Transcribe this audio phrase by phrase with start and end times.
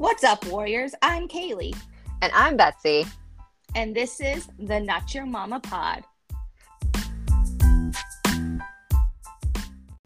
[0.00, 0.94] What's up, Warriors?
[1.02, 1.76] I'm Kaylee.
[2.22, 3.04] And I'm Betsy.
[3.74, 6.04] And this is the Not Your Mama Pod.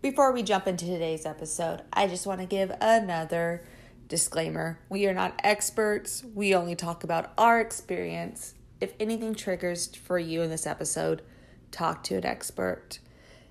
[0.02, 3.64] Before we jump into today's episode, I just want to give another
[4.08, 4.80] disclaimer.
[4.88, 8.54] We are not experts, we only talk about our experience.
[8.80, 11.22] If anything triggers for you in this episode,
[11.70, 12.98] talk to an expert.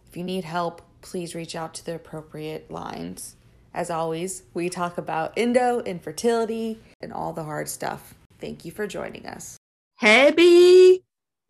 [0.10, 3.38] If you need help, please reach out to the appropriate lines.
[3.73, 8.14] As always, we talk about endo, infertility, and all the hard stuff.
[8.40, 9.58] Thank you for joining us.
[10.00, 11.02] Hey, B.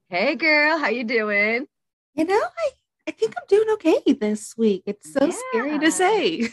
[0.07, 0.77] Hey, girl.
[0.77, 1.67] How you doing?
[2.15, 2.69] You know, I,
[3.09, 4.83] I think I'm doing okay this week.
[4.85, 5.35] It's so yeah.
[5.49, 6.49] scary to say.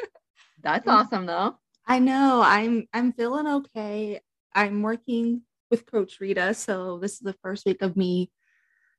[0.62, 1.56] That's awesome, though.
[1.86, 2.40] I know.
[2.42, 4.20] I'm I'm feeling okay.
[4.54, 8.30] I'm working with Coach Rita, so this is the first week of me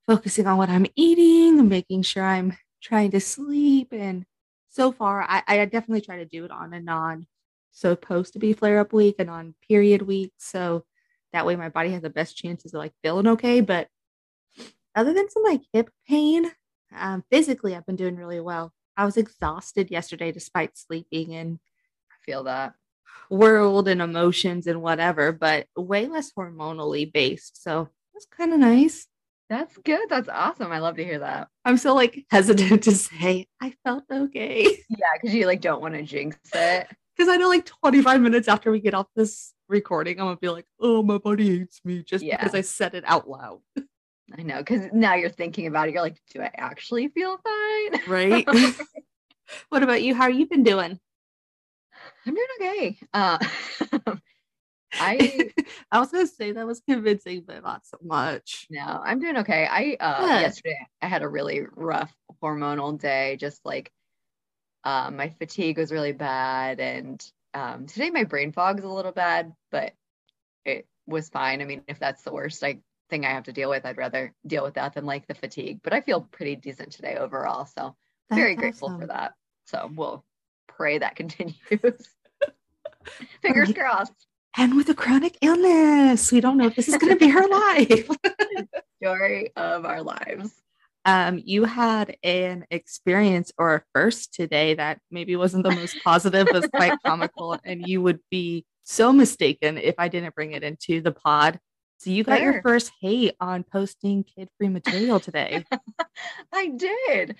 [0.05, 4.25] focusing on what I'm eating making sure I'm trying to sleep and
[4.73, 7.27] so far, I, I definitely try to do it on a non
[7.71, 10.33] supposed to be flare up week and on period week.
[10.37, 10.83] So
[11.31, 13.61] that way my body has the best chances of like feeling okay.
[13.61, 13.87] But
[14.95, 16.51] other than some like hip pain,
[16.95, 18.73] um, physically, I've been doing really well.
[18.97, 21.59] I was exhausted yesterday despite sleeping and
[22.11, 22.73] I feel that
[23.29, 27.61] world and emotions and whatever, but way less hormonally based.
[27.61, 29.07] So that's kind of nice.
[29.53, 30.09] That's good.
[30.09, 30.71] That's awesome.
[30.71, 31.47] I love to hear that.
[31.63, 34.63] I'm so like hesitant to say I felt okay.
[34.89, 36.87] Yeah, because you like don't want to jinx it.
[37.15, 40.49] Because I know like 25 minutes after we get off this recording, I'm gonna be
[40.49, 42.37] like, oh, my body hates me just yeah.
[42.37, 43.59] because I said it out loud.
[44.35, 45.93] I know, because now you're thinking about it.
[45.93, 48.01] You're like, do I actually feel fine?
[48.07, 48.47] Right.
[49.69, 50.15] what about you?
[50.15, 50.99] How have you been doing?
[52.25, 52.97] I'm doing okay.
[53.13, 53.37] Uh,
[54.99, 55.51] I
[55.91, 58.67] I was gonna say that was convincing, but not so much.
[58.69, 59.67] No, I'm doing okay.
[59.69, 60.39] I uh yeah.
[60.41, 63.91] yesterday I had a really rough hormonal day, just like
[64.83, 69.11] um my fatigue was really bad and um today my brain fog is a little
[69.11, 69.93] bad, but
[70.65, 71.61] it was fine.
[71.61, 74.33] I mean, if that's the worst like thing I have to deal with, I'd rather
[74.45, 75.81] deal with that than like the fatigue.
[75.83, 77.65] But I feel pretty decent today overall.
[77.65, 77.95] So
[78.29, 79.33] that's very grateful for that.
[79.65, 80.23] So we'll
[80.67, 81.59] pray that continues.
[83.41, 84.27] Fingers crossed
[84.57, 86.31] and with a chronic illness.
[86.31, 88.07] We don't know if this is going to be her life.
[89.01, 90.51] Story of our lives.
[91.05, 96.47] Um, you had an experience or a first today that maybe wasn't the most positive,
[96.51, 101.01] was quite comical, and you would be so mistaken if I didn't bring it into
[101.01, 101.59] the pod.
[101.97, 105.65] So you got your first hate on posting kid-free material today.
[106.53, 107.35] I did.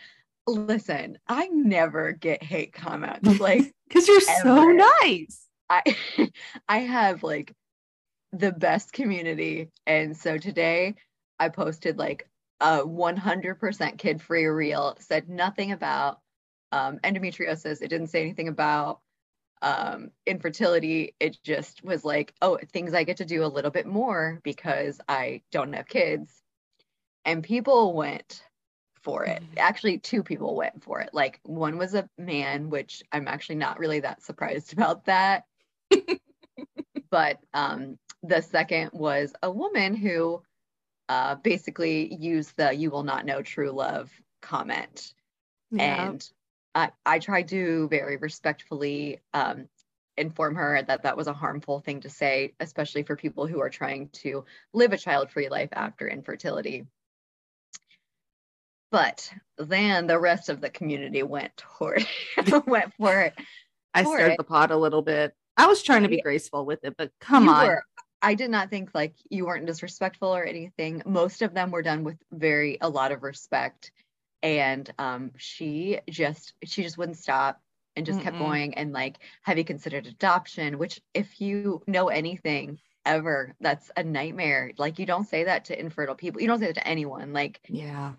[0.47, 4.41] Listen, I never get hate comments like because you're ever.
[4.41, 5.42] so nice.
[5.69, 5.81] I
[6.67, 7.53] I have like
[8.31, 9.69] the best community.
[9.85, 10.95] And so today
[11.39, 12.27] I posted like
[12.59, 16.19] a 100% kid free reel, said nothing about
[16.71, 17.81] um, endometriosis.
[17.81, 19.01] It didn't say anything about
[19.61, 21.15] um, infertility.
[21.19, 24.99] It just was like, oh, things I get to do a little bit more because
[25.07, 26.31] I don't have kids.
[27.25, 28.43] And people went
[29.03, 29.41] for it.
[29.41, 29.57] Mm-hmm.
[29.57, 31.11] Actually, two people went for it.
[31.13, 35.43] Like one was a man, which I'm actually not really that surprised about that.
[37.09, 40.41] but um, the second was a woman who
[41.09, 44.11] uh, basically used the "You will not know true love"
[44.41, 45.13] comment,
[45.71, 46.07] yeah.
[46.07, 46.31] and
[46.75, 49.67] I, I tried to very respectfully um,
[50.17, 53.69] inform her that that was a harmful thing to say, especially for people who are
[53.69, 56.85] trying to live a child-free life after infertility.
[58.91, 62.05] But then the rest of the community went toward
[62.67, 63.33] went for it.
[63.93, 64.37] I stirred it.
[64.37, 65.35] the pot a little bit.
[65.57, 67.67] I was trying to be graceful with it, but come you on.
[67.67, 67.83] Were.
[68.21, 71.01] I did not think like you weren't disrespectful or anything.
[71.05, 73.91] Most of them were done with very a lot of respect.
[74.41, 77.61] And um, she just she just wouldn't stop
[77.95, 78.23] and just Mm-mm.
[78.23, 80.77] kept going and like have you considered adoption?
[80.77, 84.71] Which if you know anything ever, that's a nightmare.
[84.77, 86.41] Like you don't say that to infertile people.
[86.41, 87.33] You don't say that to anyone.
[87.33, 88.13] Like yeah.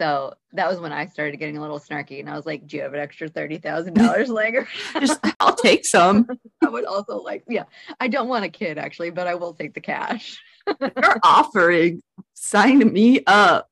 [0.00, 2.78] So that was when I started getting a little snarky, and I was like, "Do
[2.78, 4.66] you have an extra thirty thousand dollars laying
[4.98, 6.26] Just, I'll take some.
[6.64, 7.64] I would also like, yeah,
[8.00, 10.40] I don't want a kid actually, but I will take the cash.
[10.80, 12.02] You're offering,
[12.32, 13.68] sign me up.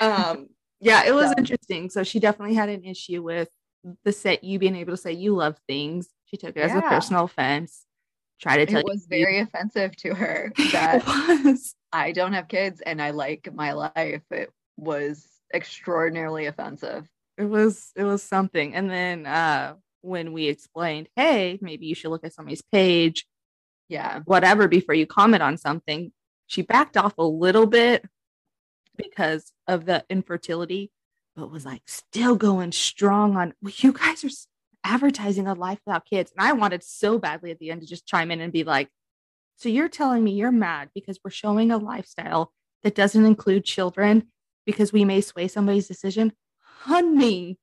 [0.00, 0.48] Um,
[0.80, 1.34] yeah, it was so.
[1.36, 1.90] interesting.
[1.90, 3.50] So she definitely had an issue with
[4.04, 6.08] the set you being able to say you love things.
[6.24, 6.64] She took it yeah.
[6.64, 7.84] as a personal offense.
[8.40, 11.02] Try to tell it was very offensive to her that
[11.92, 14.22] I don't have kids and I like my life.
[14.30, 17.08] It was extraordinarily offensive.
[17.36, 18.74] It was it was something.
[18.74, 23.26] And then uh when we explained, hey, maybe you should look at somebody's page,
[23.88, 26.12] yeah, whatever before you comment on something,
[26.46, 28.04] she backed off a little bit
[28.96, 30.90] because of the infertility,
[31.36, 34.30] but was like still going strong on well, you guys are
[34.84, 36.32] advertising a life without kids.
[36.36, 38.88] And I wanted so badly at the end to just chime in and be like,
[39.56, 42.52] so you're telling me you're mad because we're showing a lifestyle
[42.82, 44.28] that doesn't include children
[44.68, 46.30] because we may sway somebody's decision?
[46.60, 47.56] Honey.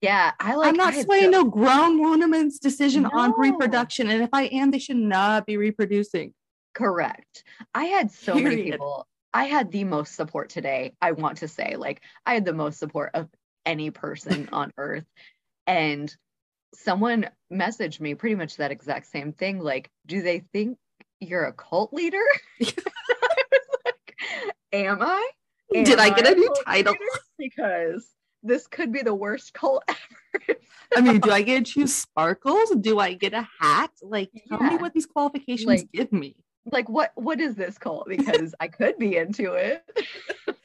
[0.00, 4.08] Yeah, I like I'm not swaying so- no grown woman's decision on reproduction.
[4.08, 6.34] And if I am, they should not be reproducing.
[6.72, 7.42] Correct.
[7.74, 9.08] I had so many people.
[9.34, 10.94] I had the most support today.
[11.02, 13.28] I want to say, like, I had the most support of
[13.66, 15.04] any person on earth.
[15.66, 16.14] And
[16.74, 19.58] someone messaged me pretty much that exact same thing.
[19.58, 20.78] Like, do they think
[21.18, 22.22] you're a cult leader?
[22.60, 24.16] I was like,
[24.72, 25.30] am I?
[25.72, 26.94] Did I get a new title?
[27.38, 28.06] Because
[28.42, 30.58] this could be the worst cult ever.
[30.96, 32.70] I mean, do I get to choose sparkles?
[32.80, 33.90] Do I get a hat?
[34.02, 36.36] Like, tell me what these qualifications Like- give me.
[36.70, 38.06] like, what what is this cult?
[38.08, 39.82] Because I could be into it.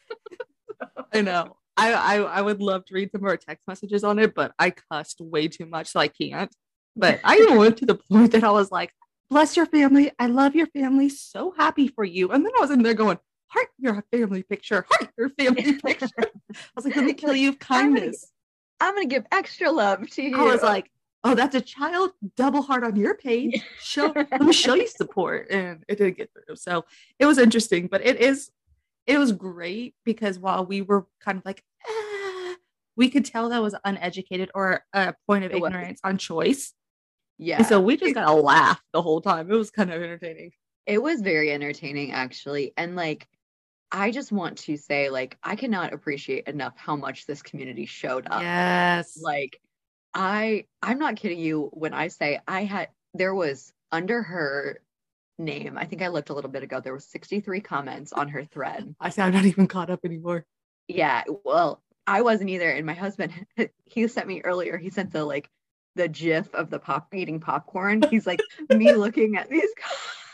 [1.13, 1.55] I know.
[1.77, 4.71] I, I I would love to read some more text messages on it, but I
[4.71, 6.53] cussed way too much, so I can't.
[6.95, 8.91] But I even went to the point that I was like,
[9.29, 10.11] "Bless your family.
[10.17, 11.09] I love your family.
[11.09, 14.85] So happy for you." And then I was in there going, "Heart your family picture.
[14.89, 18.31] Heart your family picture." I was like, "Let me kill you of I'm gonna kindness."
[18.79, 20.37] I'm gonna give extra love to you.
[20.37, 20.91] I was like,
[21.23, 22.11] "Oh, that's a child.
[22.35, 23.61] Double heart on your page.
[23.79, 26.85] Show let me show you support." And it didn't get through, so
[27.19, 27.87] it was interesting.
[27.87, 28.51] But it is,
[29.05, 32.55] it was great because while we were kind of like, "Ah,"
[32.95, 35.69] we could tell that was uneducated or a point of It was.
[35.69, 36.73] ignorance on choice,
[37.39, 37.57] yeah.
[37.57, 39.49] and so we just got to laugh the whole time.
[39.51, 40.51] It was kind of entertaining.
[40.85, 42.73] It was very entertaining, actually.
[42.77, 43.27] And like,
[43.91, 48.27] I just want to say, like, I cannot appreciate enough how much this community showed
[48.29, 48.41] up.
[48.41, 49.59] Yes, Like,
[50.13, 54.81] I, I'm not kidding you when I say I had, there was under her
[55.39, 58.43] name, I think I looked a little bit ago, there was 63 comments on her
[58.43, 58.95] thread.
[58.99, 60.45] I say I'm not even caught up anymore.
[60.87, 62.69] Yeah, well, I wasn't either.
[62.69, 63.33] And my husband,
[63.85, 65.49] he sent me earlier, he sent the like,
[65.95, 68.03] the gif of the pop eating popcorn.
[68.09, 68.39] He's like,
[68.69, 69.69] me looking at these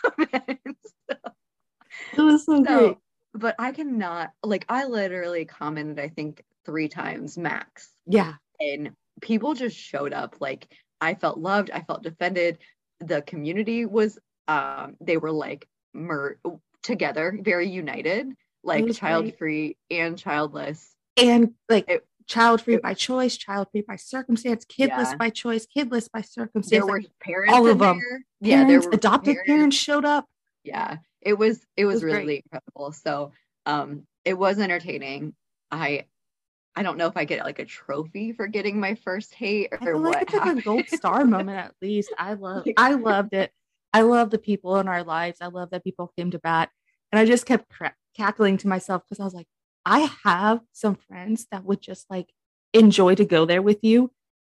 [0.03, 0.93] comments.
[2.15, 2.97] It was so, great.
[3.33, 8.91] But I cannot like I literally commented I think three times max, Yeah, and
[9.21, 10.35] people just showed up.
[10.39, 10.67] Like
[11.01, 12.59] I felt loved, I felt defended.
[12.99, 16.37] The community was um they were like mer-
[16.83, 18.27] together, very united,
[18.63, 20.93] like child-free and childless.
[21.17, 25.15] and like It- child free by choice, child free by circumstance, kidless Yeah.
[25.17, 26.69] by choice, kidless by circumstance.
[26.69, 27.99] There like, were parents, all in them.
[27.99, 28.25] there.
[28.39, 29.75] Yeah, there parents, were adopted parents.
[29.75, 30.27] showed up.
[30.63, 32.13] yeah it was it was, was great.
[32.15, 33.31] really incredible so
[33.65, 35.33] um it was entertaining
[35.71, 36.05] i
[36.75, 39.77] i don't know if i get like a trophy for getting my first hate or
[39.79, 42.13] feel like what it's like a gold star moment at least.
[42.17, 43.51] I love I loved it.
[43.93, 45.37] I love the people in our lives.
[45.39, 46.69] I love that people came to bat.
[47.11, 49.47] And I just kept cra- cackling to myself because I was like,
[49.85, 52.33] I have some friends that would just like
[52.73, 54.11] enjoy to go there with you.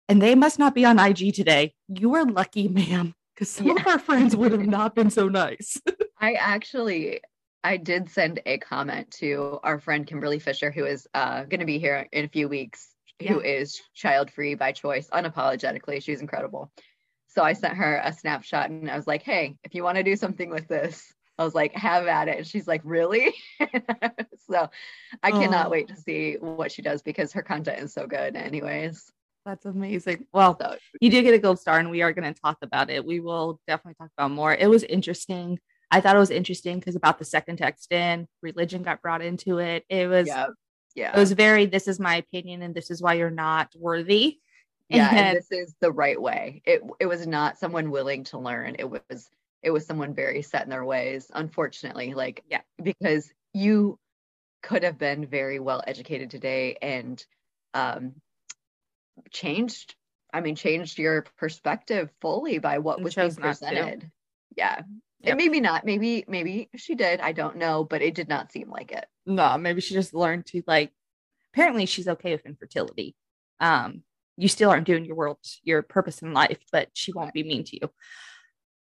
[0.09, 1.75] And they must not be on IG today.
[1.89, 3.15] You are lucky, ma'am.
[3.35, 5.81] Because some of our friends would have not been so nice.
[6.25, 7.21] I actually
[7.63, 11.67] i did send a comment to our friend kimberly fisher who is uh going to
[11.67, 12.91] be here in a few weeks
[13.27, 16.71] who is child free by choice unapologetically she's incredible
[17.29, 20.03] so i sent her a snapshot and i was like hey if you want to
[20.03, 22.39] do something with this I was like, have at it.
[22.39, 23.35] And she's like, really?
[24.49, 24.71] so
[25.21, 25.71] I cannot Oh.
[25.71, 29.11] wait to see what she does because her content is so good, anyways.
[29.45, 30.27] That's amazing.
[30.33, 32.89] Well, So you do get a gold star and we are going to talk about
[32.89, 33.05] it.
[33.05, 34.55] We will definitely talk about more.
[34.55, 35.59] It was interesting.
[35.95, 39.59] I thought it was interesting because about the second text in, religion got brought into
[39.59, 39.85] it.
[39.89, 40.47] It was yeah.
[40.95, 41.17] Yeah.
[41.17, 44.39] it was very this is my opinion and this is why you're not worthy.
[44.89, 45.09] yeah.
[45.11, 46.63] And- And this is the right way.
[46.65, 48.77] It it was not someone willing to learn.
[48.79, 49.29] It was
[49.63, 52.13] it was someone very set in their ways, unfortunately.
[52.15, 52.61] Like, Yeah.
[52.83, 53.99] because you
[54.63, 57.25] could have been very well educated today and
[57.73, 58.15] um
[59.31, 59.95] changed
[60.33, 63.67] I mean, changed your perspective fully by what was being chose not to.
[63.67, 64.11] presented.
[64.57, 64.81] Yeah.
[65.25, 65.33] Yep.
[65.33, 65.85] And maybe not.
[65.85, 67.21] Maybe, maybe she did.
[67.21, 69.07] I don't know, but it did not seem like it.
[69.27, 70.93] No, maybe she just learned to like
[71.53, 73.15] apparently she's okay with infertility.
[73.61, 74.03] Um
[74.37, 77.65] you still aren't doing your world your purpose in life, but she won't be mean
[77.65, 77.91] to you.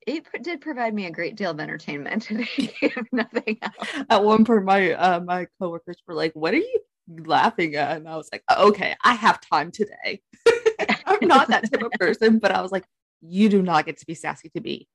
[0.06, 2.48] It did provide me a great deal of entertainment today,
[3.12, 4.06] nothing else.
[4.10, 8.08] At one point my uh my coworkers were like, "What are you laughing at?" And
[8.08, 10.22] I was like, "Okay, I have time today."
[11.06, 12.86] I'm not that type of person, but I was like,
[13.22, 14.88] "You do not get to be sassy to me."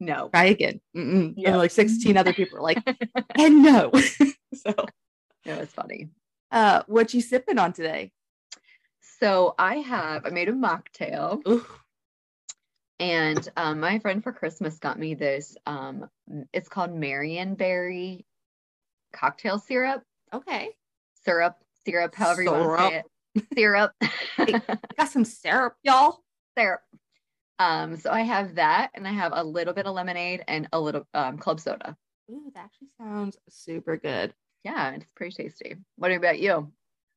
[0.00, 0.28] No.
[0.30, 0.80] try again.
[0.94, 1.50] Yeah.
[1.50, 2.78] And like 16 other people are like,
[3.36, 3.90] and no.
[4.54, 4.74] so,
[5.44, 6.08] It was funny.
[6.50, 8.12] uh, what you sipping on today?
[9.20, 11.66] So I have, I made a mocktail Ooh,
[13.00, 15.56] and um, my friend for Christmas got me this.
[15.66, 16.08] Um,
[16.52, 18.24] it's called Marionberry
[19.12, 20.02] cocktail syrup,
[20.32, 20.70] okay.
[21.24, 23.04] syrup, syrup, however you want to say it.
[23.54, 23.92] Syrup.
[24.96, 26.22] Got some syrup, y'all.
[26.56, 26.82] there.
[27.58, 30.80] Um, so I have that, and I have a little bit of lemonade and a
[30.80, 31.96] little um, club soda.
[32.30, 34.32] Ooh, that actually sounds super good.
[34.64, 35.76] Yeah, it's pretty tasty.
[35.96, 36.70] What about you?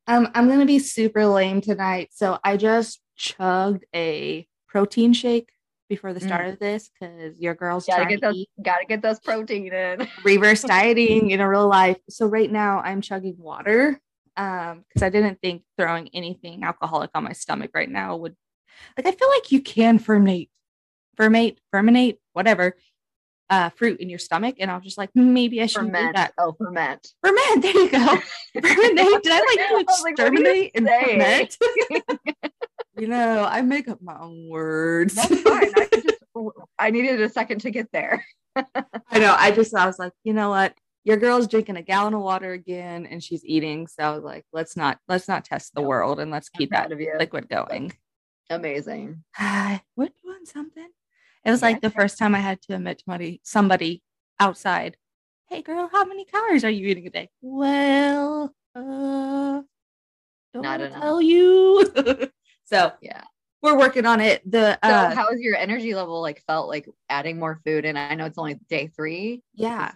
[0.07, 2.09] Um, I'm gonna be super lame tonight.
[2.11, 5.49] So I just chugged a protein shake
[5.89, 6.25] before the Mm.
[6.25, 8.35] start of this because your girl's Gotta get those.
[8.35, 10.07] eat Gotta get those protein in.
[10.23, 11.97] reverse dieting in a real life.
[12.09, 13.99] So right now I'm chugging water
[14.37, 18.35] um because I didn't think throwing anything alcoholic on my stomach right now would
[18.97, 20.47] like I feel like you can ferment
[21.17, 22.75] ferment fermentate whatever
[23.49, 26.15] uh fruit in your stomach and I was just like maybe I should do ferment.
[26.15, 27.07] that Oh, ferment.
[27.23, 27.97] ferment there you go
[28.57, 31.57] fermentate did I like was like, what are you exterminate and ferment
[32.97, 35.71] you know I make up my own words That's fine.
[35.75, 36.07] I just.
[36.79, 38.25] I needed a second to get there.
[38.55, 39.35] I know.
[39.37, 40.73] I just I was like, you know what?
[41.03, 43.85] Your girl's drinking a gallon of water again and she's eating.
[43.87, 46.89] So I was like, let's not let's not test the world and let's keep that
[46.89, 47.91] liquid going.
[48.49, 49.23] Amazing.
[49.39, 50.87] We're doing something.
[51.45, 54.03] It was Yeah, like the first time I had to admit to somebody, somebody
[54.39, 54.97] outside,
[55.49, 57.29] hey girl, how many calories are you eating a day?
[57.41, 59.61] Well, uh
[60.53, 61.01] don't Not enough.
[61.01, 61.91] tell you.
[62.65, 63.23] so Yeah.
[63.61, 64.49] we're working on it.
[64.49, 67.85] The So, uh how has your energy level like felt like adding more food?
[67.85, 69.41] And I know it's only day three.
[69.53, 69.91] yeah.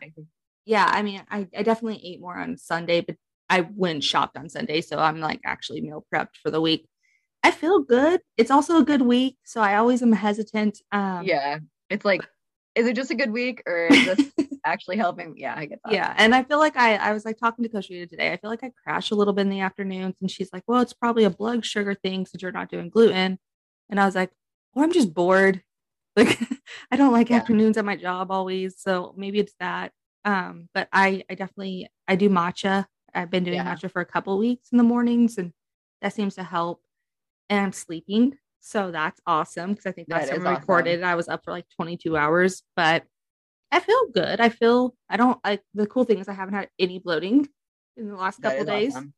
[0.66, 3.18] yeah, I mean, I, I definitely ate more on Sunday, but
[3.50, 4.82] I went shopped on Sunday.
[4.82, 6.88] So I'm like actually meal prepped for the week.
[7.46, 8.22] I feel good.
[8.38, 9.38] It's also a good week.
[9.46, 10.82] So I always am hesitant.
[10.92, 11.60] Um, Yeah.
[11.92, 12.28] It's like,
[12.74, 14.34] is it just a good week or is this
[14.66, 15.36] actually helping?
[15.38, 15.94] Yeah, I get that.
[15.94, 16.16] Yeah.
[16.18, 18.32] And I feel like I, I was like talking to Coach Rita today.
[18.34, 20.16] I feel like I crash a little bit in the afternoons.
[20.22, 23.38] And she's like, well, it's probably a blood sugar thing since you're not doing gluten.
[23.92, 24.32] And I was like,
[24.74, 25.62] or I'm just bored.
[26.18, 26.40] Like
[26.90, 27.36] I don't like Yeah.
[27.36, 28.76] afternoons at my job always.
[28.80, 29.92] So maybe it's that.
[30.24, 32.86] Um, but I I definitely I do matcha.
[33.14, 33.76] I've been doing Yeah.
[33.76, 35.52] matcha for a couple weeks in the mornings and
[36.02, 36.82] that seems to help.
[37.50, 38.38] And I'm sleeping.
[38.60, 40.62] So that's awesome because I think That time I awesome.
[40.62, 43.04] recorded, I was up for like 22 hours, but
[43.72, 44.40] I feel good.
[44.40, 47.48] I feel I don't like the cool thing is I haven't had any bloating
[47.98, 49.14] in the last That couple days, awesome.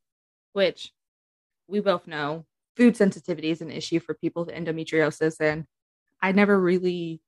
[0.53, 0.91] which
[1.67, 5.36] we both know food sensitivity is an issue for people with endometriosis.
[5.39, 5.65] And
[6.22, 7.22] I never really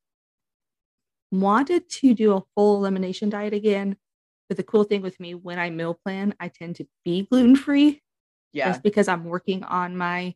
[1.31, 3.95] wanted to do a full elimination diet again.
[4.47, 7.55] But the cool thing with me when I meal plan, I tend to be gluten
[7.55, 8.01] free
[8.51, 8.69] Yeah.
[8.71, 10.33] just because I'm working on my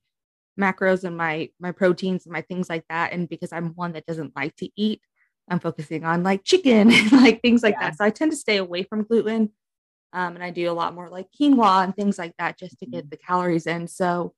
[0.59, 3.13] macros and my my proteins and my things like that.
[3.13, 5.01] And because I'm one that doesn't like to eat,
[5.49, 7.89] I'm focusing on like chicken and like things like Yeah.
[7.89, 7.97] that.
[7.97, 9.51] So I tend to stay away from gluten.
[10.13, 12.85] Um, and I do a lot more like quinoa and things like that just to
[12.85, 13.87] get the calories in.
[13.87, 14.35] So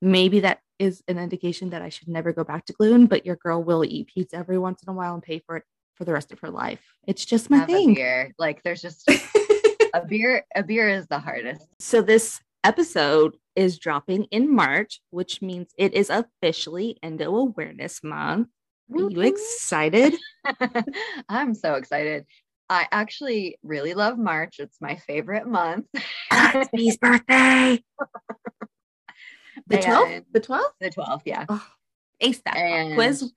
[0.00, 3.36] maybe that is an indication that I should never go back to gluten, but your
[3.36, 6.12] girl will eat pizza every once in a while and pay for it for the
[6.12, 6.80] rest of her life.
[7.06, 8.32] It's just my Have thing.
[8.36, 9.08] Like there's just
[9.94, 10.44] a beer.
[10.56, 11.68] A beer is the hardest.
[11.78, 18.48] So this episode is dropping in March, which means it is officially Endo Awareness Month.
[18.94, 20.14] Are you excited?
[21.28, 22.26] I'm so excited.
[22.68, 24.56] I actually really love March.
[24.58, 25.86] It's my favorite month.
[25.94, 27.82] it's B's birthday.
[29.66, 30.24] The 12th?
[30.32, 30.62] The 12th?
[30.80, 31.44] the 12th, yeah.
[31.48, 31.66] Oh,
[32.20, 33.32] ace that And quiz.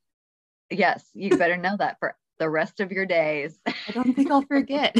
[0.70, 3.60] yes, you better know that for the rest of your days.
[3.66, 4.98] I don't think I'll forget.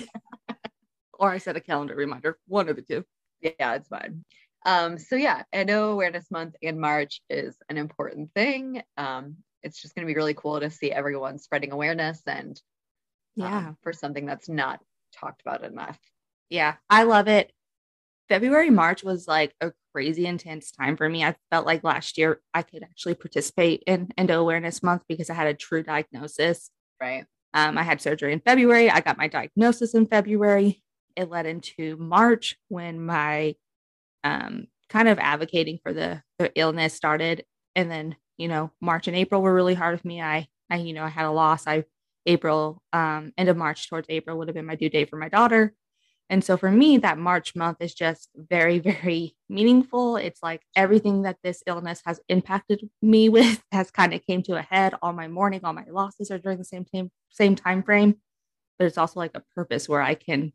[1.14, 2.38] or I set a calendar reminder.
[2.48, 3.06] One of the two.
[3.42, 4.24] Yeah, it's fine.
[4.66, 8.82] Um, so yeah, Endo Awareness Month in March is an important thing.
[8.98, 12.60] Um, it's just going to be really cool to see everyone spreading awareness and
[13.40, 13.74] um, Yeah.
[13.84, 14.80] for something that's not
[15.14, 16.00] talked about enough.
[16.50, 17.52] yeah, I love it.
[18.28, 21.24] February, March was like a crazy intense time for me.
[21.24, 25.36] I felt like last year I could actually participate in Endo Awareness Month because I
[25.36, 26.72] had a true diagnosis.
[27.00, 27.26] Right.
[27.54, 28.90] Um, I had surgery in February.
[28.90, 30.82] I got my diagnosis in February.
[31.16, 33.56] It led into March when my
[34.24, 37.46] um, kind of advocating for the, the illness started.
[37.76, 40.22] And then, you know, March and April were really hard with me.
[40.22, 41.68] I, I, you know, I had a loss.
[41.68, 41.86] I,
[42.26, 45.30] April, um, end of March towards April would have been my due date for my
[45.30, 45.74] daughter.
[46.30, 50.18] And so for me, that March month is just very, very meaningful.
[50.18, 54.56] It's like everything that this illness has impacted me with has kind of came to
[54.56, 54.96] a head.
[55.02, 58.16] All my mourning, all my losses are during the same time, same time frame.
[58.80, 60.52] But it's also like a purpose where I can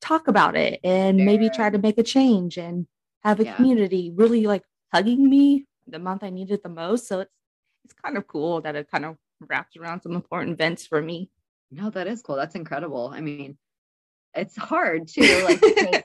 [0.00, 2.86] talk about it and maybe try to make a change and
[3.22, 3.56] have a Yeah.
[3.56, 7.06] community really like hugging me the month I needed the most.
[7.06, 7.32] So it's
[7.84, 9.16] it's kind of cool that it kind of
[9.48, 11.30] wraps around some important events for me.
[11.70, 12.36] No, that is cool.
[12.36, 13.10] That's incredible.
[13.12, 13.56] I mean,
[14.34, 16.04] it's hard too, like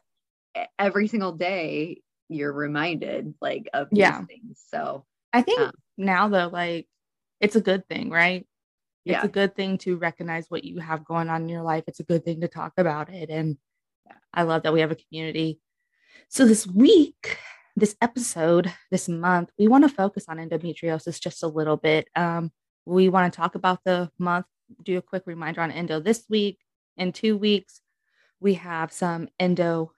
[0.79, 4.21] every single day you're reminded like of these Yeah.
[4.25, 4.63] things.
[4.69, 6.87] So I think Um, now though, like
[7.39, 8.45] it's a good thing, right?
[9.05, 9.25] It's Yeah.
[9.25, 11.83] a good thing to recognize what you have going on in your life.
[11.87, 13.29] It's a good thing to talk about it.
[13.29, 13.57] And
[14.33, 15.59] I love that we have a community.
[16.29, 17.37] So this week,
[17.75, 22.07] this episode, this month, we want to focus on endometriosis just a little bit.
[22.15, 22.51] Um,
[22.85, 24.45] we want to talk about the month,
[24.83, 26.59] do a quick reminder on endo this week.
[26.97, 27.81] In two weeks,
[28.39, 29.91] we have some endo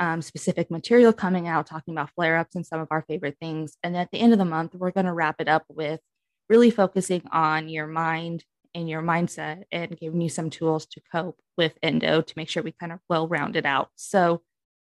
[0.00, 3.76] um, specific material coming out talking about flare ups and some of our favorite things.
[3.82, 6.00] And at the end of the month, we're going to wrap it up with
[6.48, 8.44] really focusing on your mind
[8.74, 12.62] and your mindset and giving you some tools to cope with endo to make sure
[12.62, 13.90] we kind of well rounded out.
[13.94, 14.42] So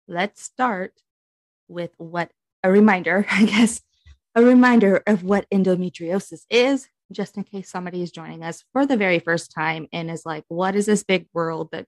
[0.08, 0.92] let's start
[1.68, 2.30] with what
[2.62, 3.80] a reminder, I guess,
[4.34, 8.96] a reminder of what endometriosis is, just in case somebody is joining us for the
[8.96, 11.86] very first time and is like, what is this big world that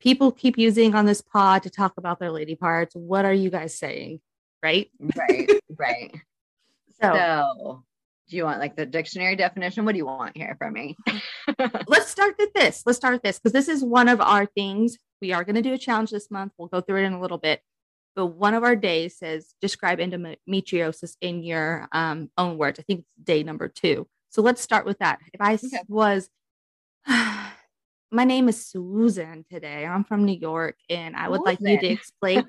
[0.00, 2.94] people keep using on this pod to talk about their lady parts?
[2.94, 4.20] What are you guys saying?
[4.62, 4.90] Right?
[5.16, 6.14] Right, right.
[7.00, 7.84] So, so
[8.28, 9.84] do you want like the dictionary definition?
[9.84, 10.96] What do you want here from me?
[11.88, 12.82] let's start with this.
[12.84, 14.98] Let's start with this because this is one of our things.
[15.20, 16.52] We are going to do a challenge this month.
[16.58, 17.62] We'll go through it in a little bit.
[18.14, 22.78] But one of our days says describe endometriosis in your um, own words.
[22.78, 24.06] I think it's day number two.
[24.30, 25.18] So let's start with that.
[25.32, 25.80] If I okay.
[25.88, 26.28] was,
[27.06, 29.86] my name is Susan today.
[29.86, 31.64] I'm from New York, and I would Susan.
[31.64, 32.44] like you to explain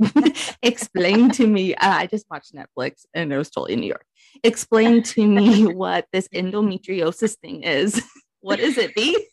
[0.63, 1.75] explain to me.
[1.75, 4.05] Uh, I just watched Netflix, and it was totally New York
[4.43, 8.01] explain to me what this endometriosis thing is.
[8.41, 9.27] What is it, B?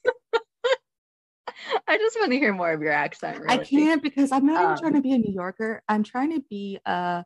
[1.86, 3.38] I just want to hear more of your accent.
[3.38, 3.54] Really.
[3.54, 5.80] I can't because I'm not um, even trying to be a New Yorker.
[5.88, 7.24] I'm trying to be a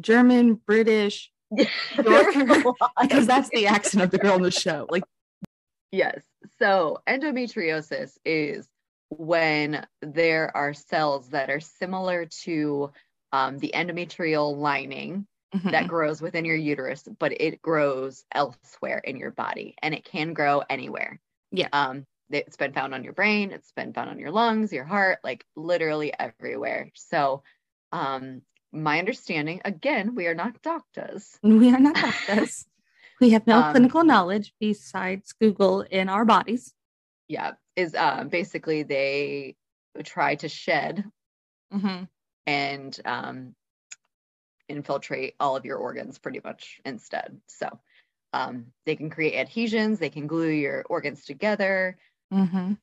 [0.00, 1.30] German, British,
[2.04, 2.64] Yorker
[3.00, 4.86] because that's the accent of the girl in the show.
[4.90, 5.04] Like,
[5.92, 6.22] yes.
[6.58, 8.68] So endometriosis is
[9.10, 12.90] when there are cells that are similar to
[13.32, 15.70] um, the endometrial lining mm-hmm.
[15.70, 20.34] that grows within your uterus, but it grows elsewhere in your body and it can
[20.34, 21.20] grow anywhere.
[21.50, 21.68] Yeah.
[21.72, 25.18] Um, it's been found on your brain, it's been found on your lungs, your heart,
[25.24, 26.90] like literally everywhere.
[26.94, 27.42] So,
[27.92, 31.38] um, my understanding, again, we are not doctors.
[31.42, 32.66] We are not doctors.
[33.20, 36.74] we have no um, clinical knowledge besides Google in our bodies.
[37.28, 39.56] Yeah, is um, basically they
[40.04, 41.04] try to shed
[41.72, 42.04] mm-hmm.
[42.46, 43.54] and um,
[44.68, 47.40] infiltrate all of your organs pretty much instead.
[47.46, 47.78] So
[48.32, 51.96] um, they can create adhesions, they can glue your organs together.
[52.32, 52.74] Mm-hmm.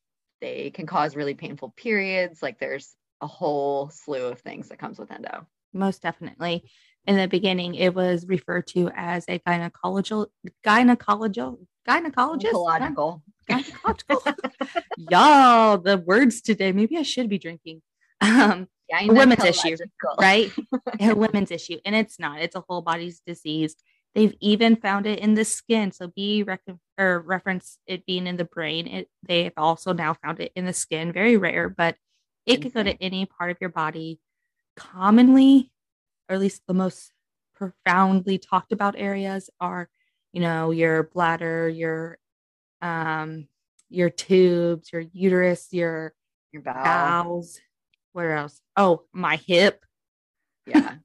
[0.42, 2.42] They can cause really painful periods.
[2.42, 5.48] Like there's a whole slew of things that comes with endo.
[5.74, 6.70] Most definitely.
[7.08, 10.28] In the beginning, it was referred to as a gynecological,
[10.66, 12.52] gynecological, gynecologist.
[12.52, 13.22] Gynecological.
[13.48, 14.36] Gynecological.
[15.12, 16.72] Y'all, the words today.
[16.72, 17.82] Maybe I should be drinking.
[18.22, 19.76] Um, a women's issue,
[20.20, 20.52] right?
[21.00, 22.42] a women's issue, and it's not.
[22.42, 23.76] It's a whole body's disease.
[24.14, 25.92] They've even found it in the skin.
[25.92, 26.62] So be rec-
[26.98, 28.88] or reference it being in the brain.
[28.88, 31.12] It they've also now found it in the skin.
[31.12, 31.96] Very rare, but
[32.46, 34.20] it could go to any part of your body.
[34.78, 35.72] Commonly,
[36.30, 37.12] or at least the most
[37.56, 39.90] profoundly talked about areas are,
[40.34, 42.18] you know, your bladder, your
[42.82, 43.48] um,
[43.90, 46.14] your tubes, your uterus, your
[46.52, 47.60] your bowels
[48.16, 48.62] where else?
[48.78, 49.84] Oh, my hip.
[50.68, 50.96] Yeah.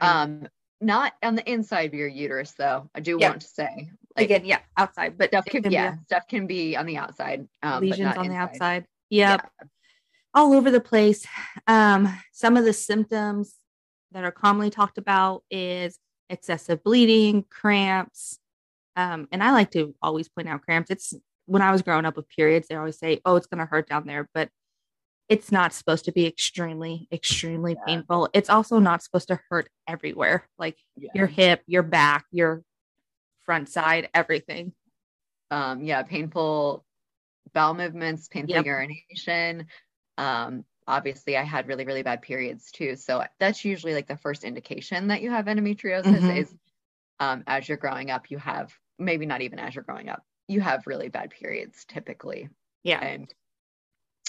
[0.00, 0.46] um,
[0.80, 2.88] not on the inside of your uterus though.
[2.94, 3.30] I do yeah.
[3.30, 3.90] want to say.
[4.16, 6.98] Like, Again, yeah, outside, but stuff can, can yeah, be, stuff can be on the
[6.98, 7.48] outside.
[7.64, 8.30] Um, lesions on inside.
[8.30, 8.84] the outside.
[9.10, 9.40] Yep.
[9.60, 9.66] Yeah.
[10.34, 11.26] All over the place.
[11.66, 13.56] Um, some of the symptoms
[14.12, 15.98] that are commonly talked about is
[16.30, 18.38] excessive bleeding, cramps.
[18.94, 20.92] Um, and I like to always point out cramps.
[20.92, 21.12] It's
[21.46, 23.88] when I was growing up with periods, they always say, "Oh, it's going to hurt
[23.88, 24.48] down there," but
[25.28, 27.84] it's not supposed to be extremely, extremely yeah.
[27.86, 28.28] painful.
[28.32, 31.10] It's also not supposed to hurt everywhere, like yeah.
[31.14, 32.62] your hip, your back, your
[33.44, 34.72] front side, everything.
[35.50, 36.84] Um, yeah, painful
[37.52, 38.66] bowel movements, painful yep.
[38.66, 39.66] urination.
[40.18, 42.96] Um, obviously, I had really, really bad periods too.
[42.96, 46.30] So that's usually like the first indication that you have endometriosis mm-hmm.
[46.30, 46.54] is
[47.20, 50.60] um, as you're growing up, you have maybe not even as you're growing up, you
[50.60, 52.48] have really bad periods typically.
[52.82, 53.00] Yeah.
[53.00, 53.32] And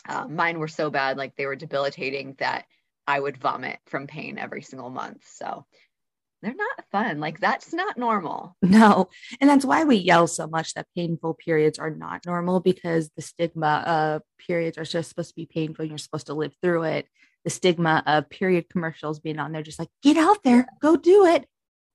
[0.08, 2.66] uh, mine were so bad, like they were debilitating that
[3.08, 5.26] I would vomit from pain every single month.
[5.28, 5.66] So
[6.42, 7.20] they're not fun.
[7.20, 8.58] Like that's not normal.
[8.62, 9.10] No.
[9.40, 13.22] And that's why we yell so much that painful periods are not normal because the
[13.22, 16.84] stigma of periods are just supposed to be painful and you're supposed to live through
[16.84, 17.08] it.
[17.46, 21.26] The stigma of period commercials being on there, just like, get out there, go do
[21.26, 21.46] it.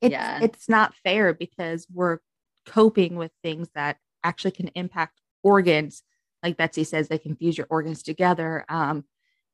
[0.00, 0.40] It's, yeah.
[0.42, 2.18] it's not fair because we're
[2.66, 6.02] coping with things that actually can impact organs
[6.42, 8.64] like Betsy says, they can fuse your organs together.
[8.68, 9.04] Um,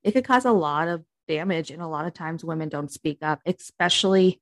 [0.03, 1.71] it could cause a lot of damage.
[1.71, 4.41] And a lot of times women don't speak up, especially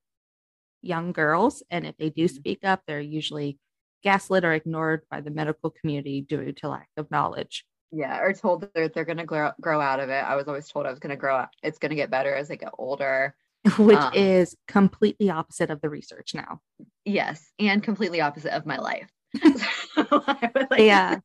[0.81, 1.63] young girls.
[1.71, 2.35] And if they do mm-hmm.
[2.35, 3.59] speak up, they're usually
[4.03, 7.65] gaslit or ignored by the medical community due to lack of knowledge.
[7.95, 10.25] Yeah, or told that they're, they're going to grow, grow out of it.
[10.25, 11.51] I was always told I was going to grow up.
[11.63, 13.35] It's going to get better as I get older.
[13.79, 16.61] which Um, is completely opposite of the research now.
[17.05, 19.11] Yes, and completely opposite of my life.
[19.95, 21.19] So like Yeah.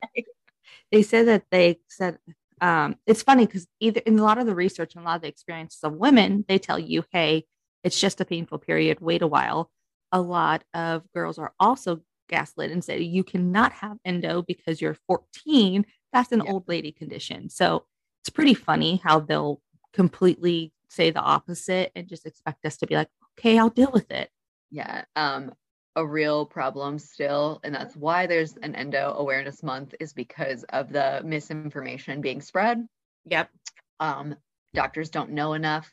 [0.92, 2.18] They said that they said
[2.62, 5.22] um, it's funny because either in a lot of the research and a lot of
[5.22, 7.46] the experiences of women, they tell you, hey,
[7.84, 9.70] it's just a painful period, wait a while.
[10.12, 14.98] A lot of girls are also gaslit and say you cannot have endo because you're
[15.08, 15.86] 14.
[16.14, 16.52] That's an Yeah.
[16.52, 17.50] old lady condition.
[17.50, 17.86] So
[18.24, 19.62] it's pretty funny how they'll
[19.94, 24.10] completely say the opposite and just expect us to be like, okay, I'll deal with
[24.12, 24.30] it.
[24.72, 25.54] yeah um
[25.98, 30.92] a real problem still and that's why there's an endo awareness month is because of
[30.94, 32.88] the misinformation being spread
[33.26, 33.50] Yep.
[34.00, 34.36] um
[34.74, 35.92] doctors don't know enough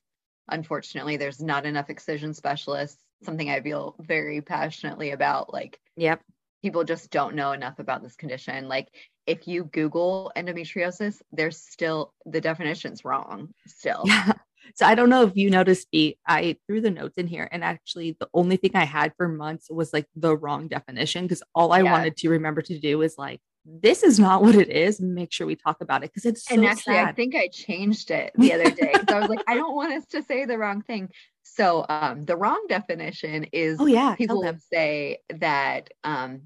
[0.50, 6.22] unfortunately there's not enough excision specialists something i feel very passionately about like Yep.
[6.62, 8.88] people just don't know enough about this condition like
[9.26, 14.32] if you google endometriosis there's still the definition's wrong still Yeah.
[14.74, 16.18] So I don't know if you noticed me.
[16.26, 19.68] I threw the notes in here, and actually, the only thing I had for months
[19.70, 21.92] was like the wrong definition because all I Yeah.
[21.92, 25.46] wanted to remember to do is like, this is not what it is, make sure
[25.46, 28.52] we talk about it because it's so and actually i think i changed it the
[28.52, 31.08] other day because i was like i don't want us to say the wrong thing
[31.42, 36.42] so um the wrong definition is oh yeah, people would say that um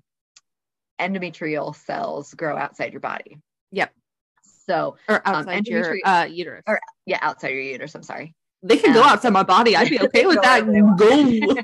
[1.00, 3.38] endometrial cells grow outside your body.
[4.68, 6.62] So Or outside your uh, uterus.
[6.66, 9.76] or- yeah outside your uterus i'm sorry they can go um, outside my body.
[9.76, 10.66] I'd be okay with that.
[10.66, 10.98] wherever they want.
[10.98, 11.62] Go.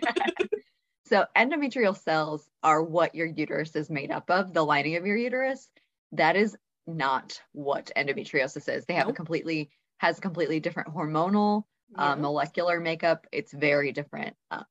[1.09, 5.17] so endometrial cells are what your uterus is made up of the lining of your
[5.17, 5.69] uterus
[6.12, 11.64] that is not what endometriosis is they have a completely has a completely different hormonal
[11.97, 14.64] uh, molecular makeup it's very different um,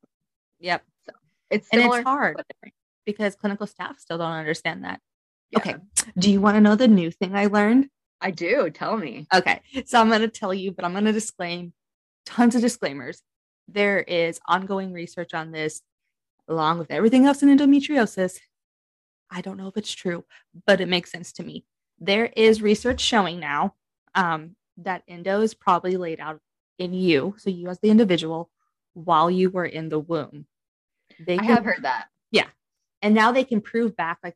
[0.62, 0.82] Yep.
[1.50, 2.42] it's And it's hard
[3.06, 5.02] because clinical staff still don't understand that.
[5.52, 5.76] Yeah, Okay.
[6.18, 7.90] Do you want to know the new thing I learned?
[8.24, 9.62] I do tell me Okay.
[9.86, 11.74] So I'm going to tell you, but I'm going to disclaim
[12.26, 13.22] tons of disclaimers.
[13.68, 15.82] There is ongoing research on this,
[16.48, 18.40] along with everything else in endometriosis.
[19.30, 20.24] I don't know if it's true,
[20.66, 21.66] but it makes sense to me.
[22.00, 23.76] There is research showing now
[24.16, 26.40] um, that endo is probably laid out
[26.80, 28.50] in you, so you as the individual,
[28.94, 30.46] while you were in the womb.
[31.26, 32.48] They i can have heard that Yeah.
[33.02, 34.36] and now they can prove back like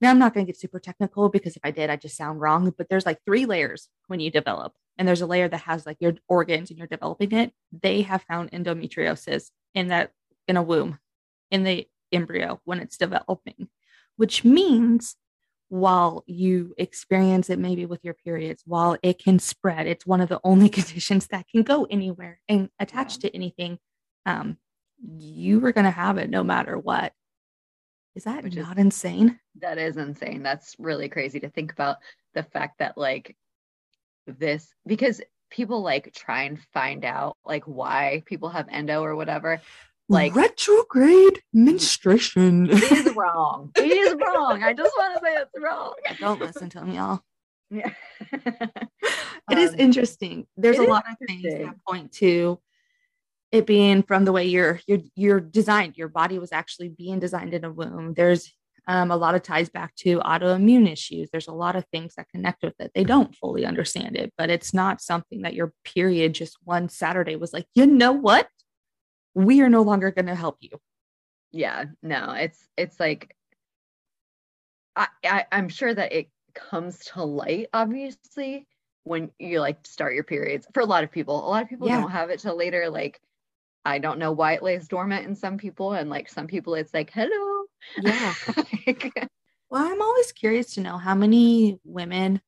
[0.00, 2.40] now i'm not going to get super technical because if i did i just sound
[2.40, 5.86] wrong but there's like three layers when you develop and there's a layer that has
[5.86, 7.52] like your organs and you're developing it.
[7.72, 10.12] They have found endometriosis in that
[10.46, 10.98] in a womb
[11.50, 13.68] in the embryo when it's developing
[14.16, 15.16] which means
[15.68, 20.28] while you experience it maybe with your periods while it can spread it's one of
[20.28, 23.78] the only conditions that can go anywhere and attach to anything
[24.26, 24.58] um
[25.18, 27.12] you were going to have it no matter what
[28.14, 29.38] is that Which is- not insane?
[29.60, 31.96] that is insane that's really crazy to think about
[32.34, 33.36] the fact that like
[34.26, 39.60] this because people like try and find out like why people have endo or whatever
[40.08, 42.68] like retrograde menstruation.
[42.70, 46.68] it is wrong it is wrong i just want to say it's wrong Don't listen
[46.70, 47.20] to them, y'all.
[47.70, 47.90] yeah
[49.50, 50.46] It is Um, interesting.
[50.56, 52.58] There's a lot of things that point to
[53.54, 55.96] it being from the way you're you're you're designed.
[55.96, 58.14] Your body was actually being designed in a womb.
[58.14, 58.52] There's
[58.86, 61.30] um, a lot of ties back to autoimmune issues.
[61.30, 62.90] There's a lot of things that connect with it.
[62.94, 67.36] They don't fully understand it, but it's not something that your period just one Saturday
[67.36, 68.48] was like, you know what?
[69.34, 70.70] We are no longer going to help you.
[71.52, 73.34] yeah no it's it's like
[74.96, 78.66] I, I i'm sure that it comes to light obviously
[79.04, 81.88] when you like start your periods for a lot of people a lot of people
[81.88, 82.00] Yeah.
[82.00, 83.20] don't have it till later like
[83.84, 86.94] i don't know why it lays dormant in some people and like some people it's
[86.94, 87.64] like hello
[88.02, 88.34] Yeah.
[88.86, 89.12] Like,
[89.70, 92.40] Well, I'm always curious to know how many women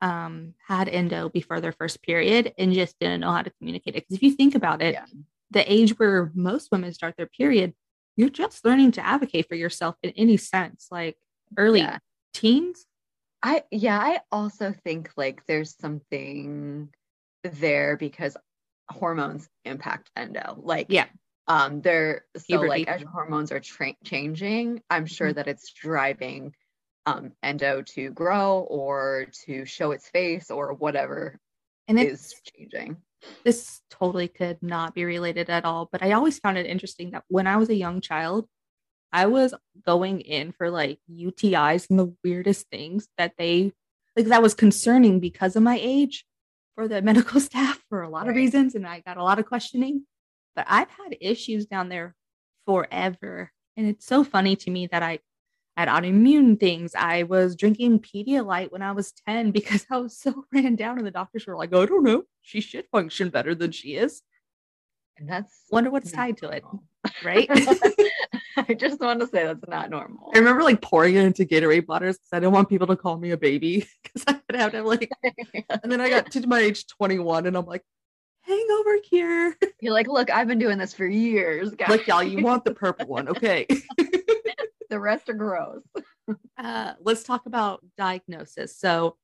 [0.00, 4.04] um, had endo before their first period and just didn't know how to communicate it.
[4.04, 5.06] Because if you think about it, Yeah.
[5.50, 7.74] the age where most women start their period,
[8.16, 11.16] you're just learning to advocate for yourself in any sense, like
[11.56, 11.98] early Yeah.
[12.34, 12.86] teens.
[13.42, 16.88] I yeah, I also think like there's something
[17.44, 18.36] there because
[18.90, 20.58] hormones impact endo.
[20.62, 21.06] Like Yeah.
[21.46, 22.68] um they're so Puberty.
[22.68, 25.34] like as your hormones are tra- changing, I'm sure Mhm.
[25.36, 26.54] that it's driving
[27.06, 31.38] um endo to grow or to show its face or whatever
[31.86, 32.96] And is changing.
[33.44, 35.88] this totally could not be related at all.
[35.90, 38.46] But I always found it interesting that when I was a young child,
[39.12, 39.54] I was
[39.86, 43.72] going in for like UTIs and the weirdest things that they
[44.16, 46.26] like that was concerning because of my age
[46.78, 48.76] for the medical staff for a lot of reasons.
[48.76, 50.04] And I got a lot of questioning.
[50.54, 52.14] But I've had issues down there
[52.66, 53.50] forever.
[53.76, 55.18] And it's so funny to me that I
[55.76, 56.94] had autoimmune things.
[56.94, 61.06] I was drinking Pedialyte when I was 10 because I was so ran down, and
[61.06, 62.22] the doctors were like, I don't know.
[62.42, 64.22] She should function better than she is.
[65.16, 66.62] And that's wonder what's tied to it,
[67.24, 67.50] right?
[68.68, 70.30] I just want to say that's not normal.
[70.34, 73.16] I remember like pouring it into Gatorade bottles because I didn't want people to call
[73.16, 75.10] me a baby because I would have to like.
[75.82, 77.84] And then I got to my age 21 and I'm like,
[78.42, 79.54] hangover cure.
[79.80, 81.88] You're like, look, I've been doing this for years, guys.
[81.88, 83.28] like, y'all, you want the purple one.
[83.28, 83.66] Okay.
[84.90, 85.82] the rest are gross.
[86.58, 88.76] uh, let's talk about diagnosis.
[88.76, 89.16] So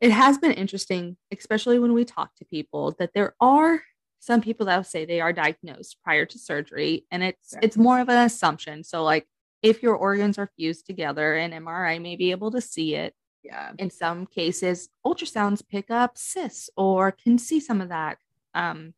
[0.00, 3.82] it has been interesting, especially when we talk to people, that there are
[4.24, 7.60] some people that will say they are diagnosed prior to surgery, and it's Sure.
[7.62, 8.82] it's more of an assumption.
[8.82, 9.26] So like
[9.62, 13.14] if your organs are fused together, an MRI may be able to see it.
[13.42, 13.72] Yeah.
[13.78, 18.16] In some cases, ultrasounds pick up cysts or can see some of that
[18.54, 18.94] um,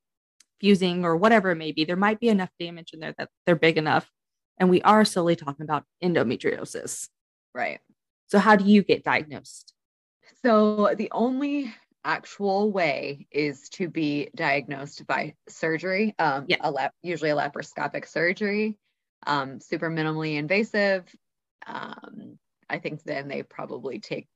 [0.61, 1.85] fusing or whatever it may be.
[1.85, 4.09] There might be enough damage in there that they're big enough.
[4.59, 7.09] And we are solely talking about endometriosis.
[7.53, 7.81] Right.
[8.29, 9.75] So, how do you get diagnosed?
[10.45, 11.75] So the only
[12.07, 16.15] actual way is to be diagnosed by surgery.
[16.19, 16.59] Um, Yeah.
[16.61, 18.79] a lap, usually a laparoscopic surgery,
[19.27, 21.05] um, super minimally invasive.
[21.67, 22.39] Um,
[22.71, 24.29] I think then they probably take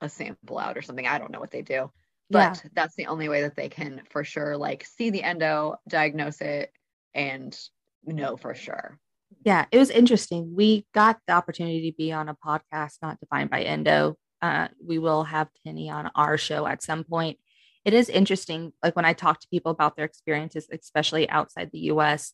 [0.00, 1.06] a sample out or something.
[1.06, 1.90] I don't know what they do,
[2.30, 2.50] Yeah.
[2.54, 6.40] but that's the only way that they can for sure like see the endo, diagnose
[6.40, 6.72] it,
[7.12, 7.58] and
[8.04, 9.00] know for sure.
[9.44, 10.54] Yeah, it was interesting.
[10.54, 14.16] We got the opportunity to be on a podcast not defined by endo.
[14.46, 17.38] Uh, we will have Penny on our show at some point.
[17.84, 21.90] It is interesting, like when I talk to people about their experiences, especially outside the
[21.92, 22.32] US,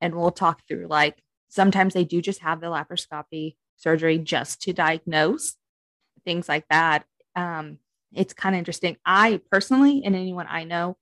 [0.00, 4.72] and we'll talk through like sometimes they do just have the laparoscopy surgery just to
[4.72, 5.56] diagnose
[6.24, 7.04] things like that.
[7.36, 7.78] Um,
[8.14, 8.96] it's kind of interesting.
[9.04, 10.96] I personally, and anyone I know,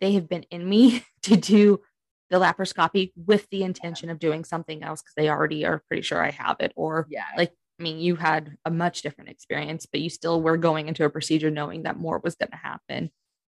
[0.00, 1.80] they have been in me to do
[2.30, 6.22] the laparoscopy with the intention of doing something else because they already are pretty sure
[6.22, 6.72] I have it.
[6.76, 7.24] Or, Yeah.
[7.36, 11.04] like, I mean, you had a much different experience, but you still were going into
[11.04, 13.10] a procedure knowing that more was going to happen.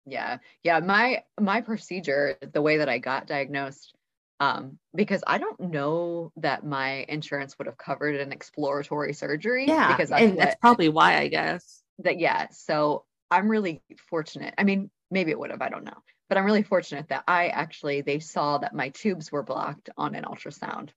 [0.06, 0.38] Yeah.
[0.62, 0.80] Yeah.
[0.80, 3.94] My my procedure, the way that I got diagnosed,
[4.40, 9.66] um, because I don't know that my insurance would have covered an exploratory surgery.
[9.66, 9.88] Yeah.
[9.88, 11.82] Because that's and that's probably why, I guess.
[12.00, 12.48] that yeah.
[12.50, 14.54] So I'm really fortunate.
[14.58, 16.02] I mean, maybe it would have, I don't know.
[16.28, 20.14] But I'm really fortunate that I actually they saw that my tubes were blocked on
[20.14, 20.90] an ultrasound.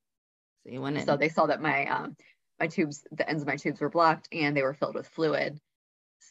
[0.64, 1.06] So you went in.
[1.06, 2.16] So they saw that my um
[2.60, 5.60] my tubes, the ends of my tubes were blocked and they were filled with fluid.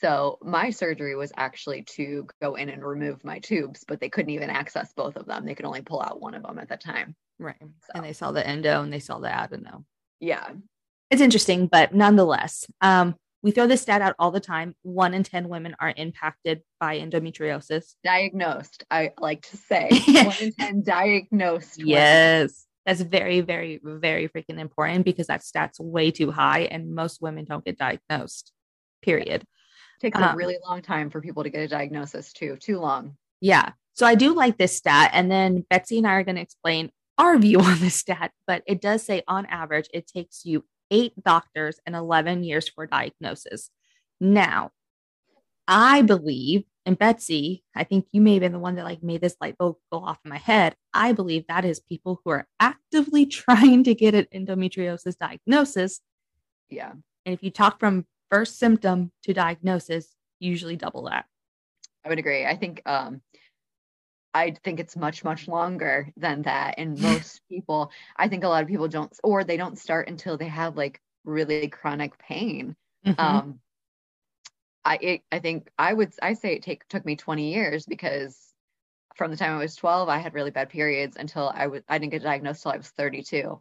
[0.01, 4.31] So my surgery was actually to go in and remove my tubes, but they couldn't
[4.31, 5.45] even access both of them.
[5.45, 7.15] They could only pull out one of them at the time.
[7.39, 7.57] right.
[7.61, 7.93] So.
[7.95, 9.85] And they saw the endo and they saw the adeno.
[10.21, 10.49] Yeah.
[11.11, 14.75] It's interesting, but nonetheless, um, we throw this stat out all the time.
[14.83, 17.95] One in 10 women are impacted by endometriosis.
[18.03, 19.91] Diagnosed, I like to say.
[20.09, 21.79] one in 10 diagnosed.
[21.79, 22.67] Yes.
[22.87, 27.45] That's very, very, very freaking important because that stat's way too high and most women
[27.45, 28.53] don't get diagnosed.
[29.03, 29.43] Period.
[29.43, 32.57] It takes a Um, really long time for people to get a diagnosis too.
[32.57, 33.17] Too long.
[33.41, 33.73] Yeah.
[33.95, 35.11] So I do like this stat.
[35.15, 38.63] And then Betsy and I are going to explain our view on this stat, but
[38.67, 43.71] it does say on average, it takes you eight doctors and 11 years for diagnosis.
[44.21, 44.71] Now,
[45.67, 49.23] I believe, and Betsy, I think you may have been the one that like made
[49.23, 50.75] this light bulb go off in my head.
[50.93, 56.01] I believe that is people who are actively trying to get an endometriosis diagnosis.
[56.69, 56.93] Yeah.
[57.27, 61.25] And if you talk from first symptom to diagnosis, usually double that.
[62.05, 62.45] I would agree.
[62.45, 63.23] I think um
[64.35, 68.63] I think it's much much longer than that and most people I think a lot
[68.63, 72.77] of people don't or they don't start until they have like really chronic pain.
[73.07, 73.19] Mhm.
[73.19, 73.61] Um
[74.85, 78.39] I it, I think I would I say it take took me 20 years because
[79.15, 81.99] from the time I was 12 I had really bad periods until I was I
[81.99, 83.61] didn't get diagnosed till I was 32.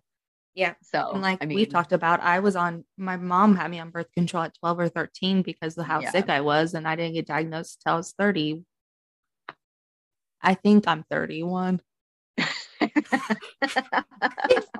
[0.55, 0.73] yeah.
[0.81, 3.79] So And like I mean we've talked about, I was on my mom had me
[3.79, 6.11] on birth control at 12 or 13 because of how Yeah.
[6.11, 8.63] sick I was, and I didn't get diagnosed till I was 30.
[10.41, 11.81] I think I'm 31.
[12.39, 12.79] Fog.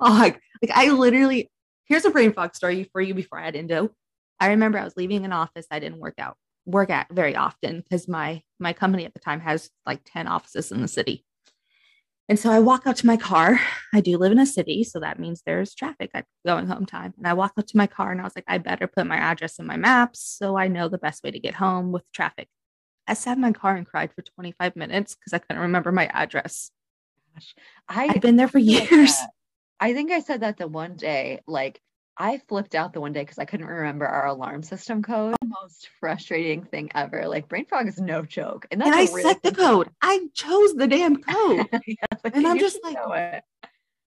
[0.00, 0.40] Like
[0.74, 1.50] I literally
[1.86, 3.90] here's a brain fog story for you before I had endo.
[4.40, 7.80] I remember I was leaving an office I didn't work out work at very often
[7.80, 11.24] because my my company at the time has like 10 offices in the city.
[12.26, 13.60] And so I walk out to my car.
[13.92, 17.12] I do live in a city, so that means there's traffic at going home time.
[17.18, 19.16] And I walk up to my car and I was like, I better put my
[19.16, 22.48] address in my maps so I know the best way to get home with traffic.
[23.06, 26.06] I sat in my car and cried for 25 minutes because I couldn't remember my
[26.06, 26.70] address.
[27.88, 29.14] I I've been there for years.
[29.78, 31.80] I think I said that the one day, like
[32.16, 35.34] I flipped out the one day because I couldn't remember our alarm system code.
[35.40, 37.26] The Most frustrating thing ever.
[37.26, 39.90] Like brain fog is no joke, and that's And I set the code.
[40.00, 41.66] I chose the damn code.
[41.86, 43.44] Yeah, like, And I'm just like- it.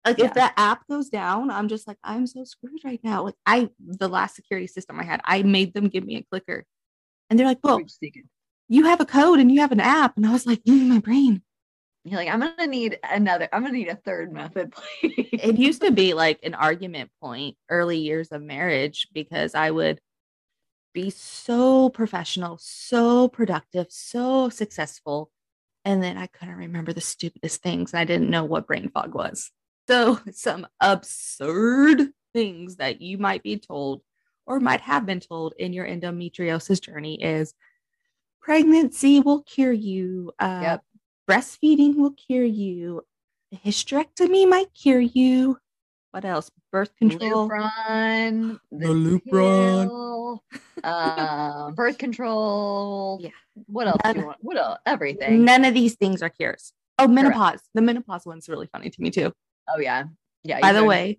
[0.04, 0.24] Like Yeah.
[0.26, 3.22] if that app goes down, I'm just like, I'm so screwed right now.
[3.22, 6.64] Like I, the last security system I had, I made them give me a clicker,
[7.30, 7.80] and they're like, "Well,
[8.68, 10.98] you have a code and you have an app," and I was like, mm, "My
[10.98, 11.42] brain,
[12.04, 15.28] You're like, I'm gonna need another, I'm gonna need a third method, please.
[15.32, 20.00] it used to be like an argument point early years of marriage because I would
[20.92, 25.30] be so professional, so productive, so successful.
[25.84, 29.14] And then I couldn't remember the stupidest things and I didn't know what brain fog
[29.14, 29.50] was.
[29.88, 34.02] So, some absurd things that you might be told
[34.46, 37.54] or might have been told in your endometriosis journey is
[38.40, 40.82] pregnancy will cure you, uh, Yep.
[41.32, 43.02] Breastfeeding will cure you,
[43.52, 45.58] a hysterectomy might cure you.
[46.10, 46.50] What else?
[46.70, 47.48] Birth control.
[47.48, 49.20] Lupron, The Lupron.
[49.88, 50.44] pill,
[50.84, 53.18] uh, birth control.
[53.22, 53.30] Yeah.
[53.66, 54.38] What else do you want?
[54.40, 54.78] What else?
[54.84, 55.44] Everything.
[55.44, 56.72] None of these things are cures.
[56.98, 57.60] Oh, menopause.
[57.74, 59.32] The menopause one's really funny to me too.
[59.74, 60.04] Oh yeah.
[60.44, 60.60] Yeah.
[60.60, 61.18] By the know- way,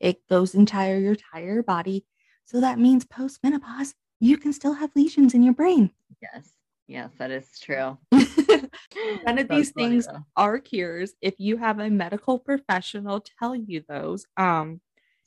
[0.00, 2.04] it goes entire your entire body.
[2.46, 5.92] So that means post menopause, you can still have lesions in your brain.
[6.20, 6.50] Yes.
[6.88, 7.96] Yes, that is true.
[9.26, 10.24] None of these funny, things though.
[10.36, 14.26] are cures if you have a medical professional tell you those.
[14.36, 14.80] Um,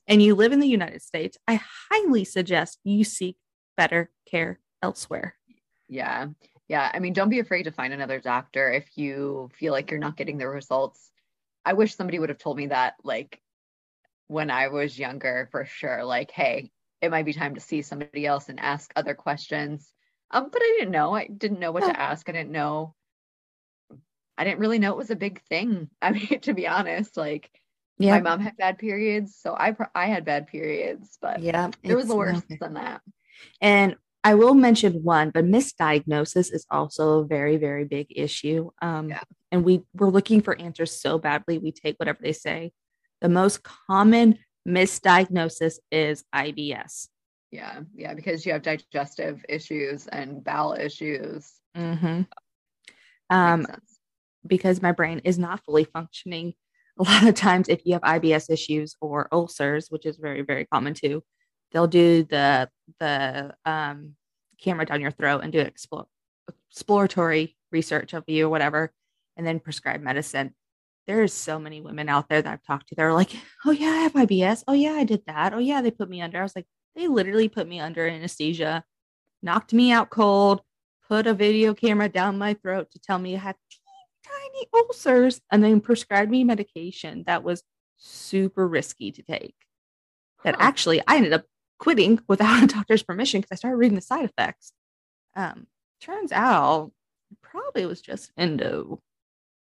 [0.08, 3.38] and you live in the United States, I highly suggest you seek
[3.78, 5.36] better care elsewhere.
[5.88, 6.28] Yeah.
[6.68, 6.90] Yeah.
[6.94, 10.18] I mean, don't be afraid to find another doctor if you feel like you're not
[10.18, 11.12] getting the results.
[11.66, 13.42] I wish somebody would have told me that like
[14.28, 16.04] when I was younger for sure.
[16.04, 19.92] Like, hey, it might be time to see somebody else and ask other questions.
[20.32, 21.14] Um, but I didn't know.
[21.14, 22.28] I didn't know what to ask.
[22.28, 22.96] I didn't know.
[24.38, 25.89] I didn't really know it was a big thing.
[26.02, 27.50] I mean, to be honest, like
[28.00, 28.15] Yeah.
[28.15, 31.69] my mom had bad periods, so I I had bad periods, but Yeah.
[31.84, 33.02] it was worse no- than that.
[33.62, 38.72] And I will mention one, but misdiagnosis is also a very, very big issue.
[38.82, 39.22] Um, Yeah.
[39.52, 42.72] And we we're looking for answers so badly, we take whatever they say.
[43.22, 47.08] The most common misdiagnosis is IBS.
[47.52, 51.54] Yeah, yeah, because you have digestive issues and bowel issues.
[51.78, 52.17] Mhm.
[52.17, 52.30] Makes
[53.30, 53.65] Um.
[54.45, 56.53] Because my brain is not fully functioning.
[56.99, 60.65] A lot of times, if you have IBS issues or ulcers, which is very, very
[60.65, 61.23] common too,
[61.71, 64.15] they'll do the the um,
[64.62, 66.06] camera down your throat and do explore,
[66.69, 68.93] exploratory research of you or whatever,
[69.38, 70.53] and then prescribe medicine.
[71.08, 72.95] There's so many women out there that I've talked to.
[72.95, 73.32] They're like,
[73.65, 74.63] "Oh yeah, I have IBS.
[74.67, 75.53] Oh yeah, I did that.
[75.53, 78.84] Oh yeah, they put me under." I was like, "They literally put me under anesthesia,
[79.41, 80.62] knocked me out cold,
[81.08, 83.56] put a video camera down my throat to tell me I had
[84.54, 87.63] tiny ulcers and then prescribed me medication that was
[87.98, 89.56] super risky to take.
[90.44, 91.46] That actually I ended up
[91.80, 94.74] quitting without a doctor's permission because I started reading the side effects.
[95.36, 95.68] Um,
[96.02, 96.92] turns out
[97.42, 99.02] probably was just endo.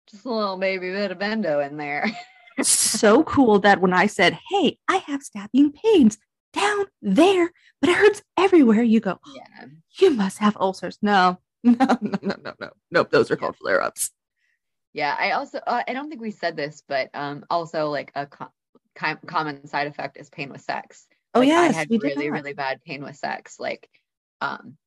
[0.10, 2.10] Just a little baby bit of endo in there.
[2.62, 6.18] so cool that when I said, Hey, I have stabbing pains
[6.54, 9.66] down there, but it hurts everywhere, you go, "Oh, yeah.
[10.00, 10.98] You must have ulcers.
[11.02, 12.70] No, no, no, no, no, no.
[12.92, 14.12] Nope, those are called flare ups.
[14.94, 18.28] Yeah, I also uh, I don't think we said this, but um also like a
[18.28, 21.08] com- common side effect is pain with sex.
[21.34, 23.60] Oh, Like, yes, I had we did really really bad pain with sex.
[23.60, 23.90] Like
[24.42, 24.78] um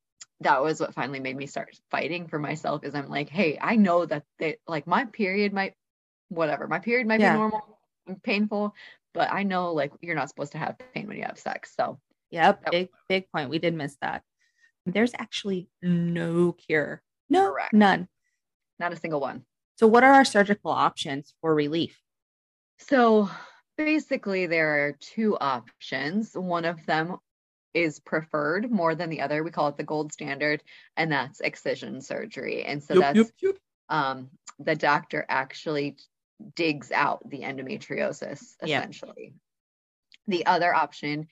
[0.41, 3.77] that was what finally made me start fighting for myself is I'm like, "Hey, I
[3.77, 5.75] know that they, like my period might
[6.29, 6.69] whatever.
[6.69, 7.33] My period might Yeah.
[7.33, 8.75] be normal and painful,
[9.15, 11.99] but I know like you're not supposed to have pain when you have sex." So,
[12.31, 12.71] Yep, Yep.
[12.73, 13.51] big big point.
[13.51, 14.23] We did miss that.
[14.85, 17.03] There's actually no cure.
[17.29, 17.73] No, Correct.
[17.73, 18.09] none.
[18.79, 19.45] not a single one.
[19.77, 22.01] So what are our surgical options for relief?
[22.79, 23.31] So
[23.77, 26.33] basically, there are two options.
[26.35, 27.19] One of them
[27.75, 29.45] is preferred more than the other.
[29.45, 30.63] We call it the gold standard,
[30.97, 32.65] and that's excision surgery.
[32.65, 33.57] And so that's yep.
[33.91, 35.97] um, the doctor actually
[36.55, 38.79] digs out the endometriosis Yeah.
[38.79, 39.35] essentially.
[40.27, 41.29] The other option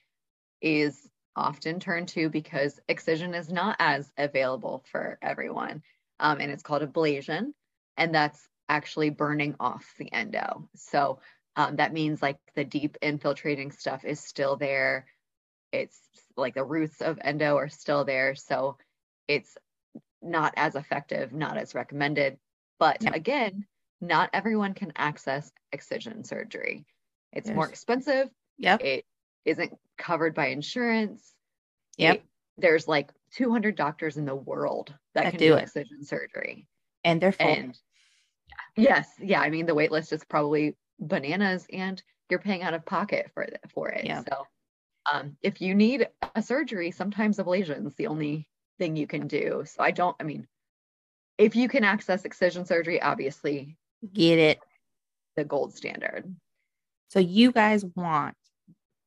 [0.61, 5.81] is often turned to because excision is not as available for everyone.
[6.19, 7.53] Um, and it's called ablation,
[7.97, 10.67] and that's actually burning off the endo.
[10.75, 11.19] So
[11.55, 15.05] um, that means like the deep infiltrating stuff is still there.
[15.71, 15.99] It's
[16.35, 18.35] like the roots of endo are still there.
[18.35, 18.77] So
[19.27, 19.57] it's
[20.21, 22.37] not as effective, not as recommended.
[22.79, 23.11] But Yeah.
[23.13, 23.65] again,
[24.01, 26.85] not everyone can access excision surgery.
[27.31, 28.29] It's more expensive.
[28.57, 28.81] Yep.
[28.81, 29.05] It
[29.45, 31.33] isn't covered by insurance.
[31.97, 32.15] Yep.
[32.17, 32.23] It-
[32.57, 36.67] there's like 200 doctors in the world that, That can do do, excision surgery.
[37.05, 37.47] And they're full.
[37.47, 37.77] And
[38.75, 42.85] yes, yeah, I mean the wait list is probably bananas and you're paying out of
[42.85, 44.05] pocket for it for it.
[44.05, 44.23] Yeah.
[44.27, 44.47] So
[45.13, 48.49] um if you need a surgery, sometimes ablation's the only
[48.79, 49.63] thing you can do.
[49.65, 50.47] So I don't I mean
[51.37, 53.77] if you can access excision surgery, obviously
[54.11, 54.59] Get it.
[55.35, 56.35] the gold standard.
[57.09, 58.35] So you guys want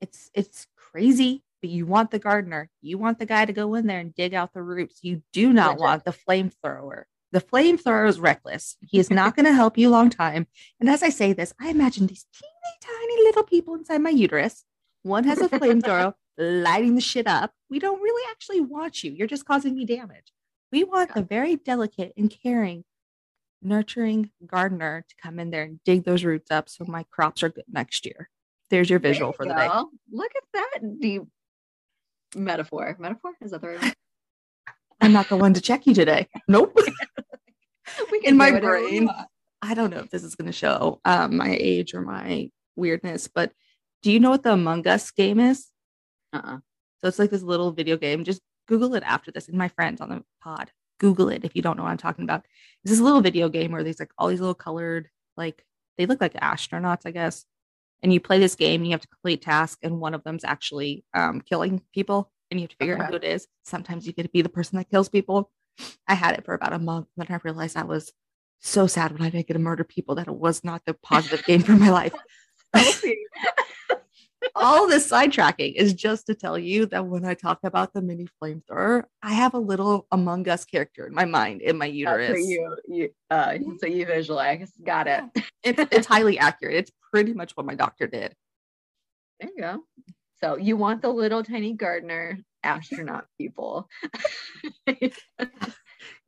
[0.01, 2.71] it's it's crazy, but you want the gardener.
[2.81, 5.01] You want the guy to go in there and dig out the roots.
[5.03, 7.05] You do not want the flamethrower.
[7.33, 8.77] The flamethrower is reckless.
[8.81, 10.47] He is not going to help you long time.
[10.81, 14.65] And as I say this, I imagine these teeny tiny little people inside my uterus.
[15.03, 17.53] One has a flamethrower lighting the shit up.
[17.69, 19.13] We don't really actually want you.
[19.13, 20.33] You're just causing me damage.
[20.73, 22.85] We want the very delicate and caring,
[23.63, 27.49] nurturing gardener to come in there and dig those roots up so my crops are
[27.49, 28.31] good next year.
[28.71, 29.69] There's your visual for the day.
[30.13, 31.23] Look at that deep
[32.37, 32.97] metaphor.
[32.99, 33.33] Metaphor?
[33.41, 33.93] Is that the right one?
[35.01, 36.29] I'm not the one to check you today.
[36.49, 36.77] Nope.
[38.25, 39.09] In my brain,
[39.63, 43.29] I don't know if this is going to show um, my age or my weirdness,
[43.29, 43.53] but
[44.03, 45.67] do you know what the Among Us game is?
[46.33, 46.59] Uh-uh.
[47.01, 48.25] So it's like this little video game.
[48.25, 49.49] Just Google it after this.
[49.49, 52.25] And my friends on the pod, Google it if you don't know what I'm talking
[52.25, 52.45] about.
[52.85, 55.65] It's this little video game where there's like all these little colored, like
[55.97, 57.45] they look like astronauts, I guess.
[58.03, 60.45] And you play this game and you have to complete tasks, and one of them's
[60.45, 63.05] actually um, killing people, and you have to figure okay.
[63.05, 63.47] out who it is.
[63.65, 65.51] Sometimes you get to be the person that kills people.
[66.07, 68.13] I had it for about a month, then I realized I was
[68.61, 71.45] so sad when I didn't get to murder people that it was not the positive
[71.45, 72.13] game for my life.
[74.55, 78.29] all this sidetracking is just to tell you that when I talk about the mini
[78.43, 82.31] flamethrower, I have a little Among Us character in my mind, in my uterus.
[82.31, 84.73] so you, you, uh, so you visualize.
[84.85, 85.25] Got it.
[85.63, 86.77] it's, it's highly accurate.
[86.77, 88.35] It's pretty much what my doctor did.
[89.41, 89.85] There you go.
[90.41, 93.89] So you want the little tiny gardener astronaut people.
[94.87, 95.11] you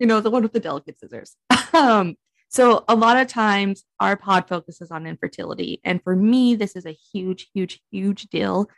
[0.00, 1.36] know, the one with the delicate scissors.
[1.72, 2.16] um,
[2.48, 5.80] so a lot of times our pod focuses on infertility.
[5.84, 8.68] And for me, this is a huge, huge, huge deal.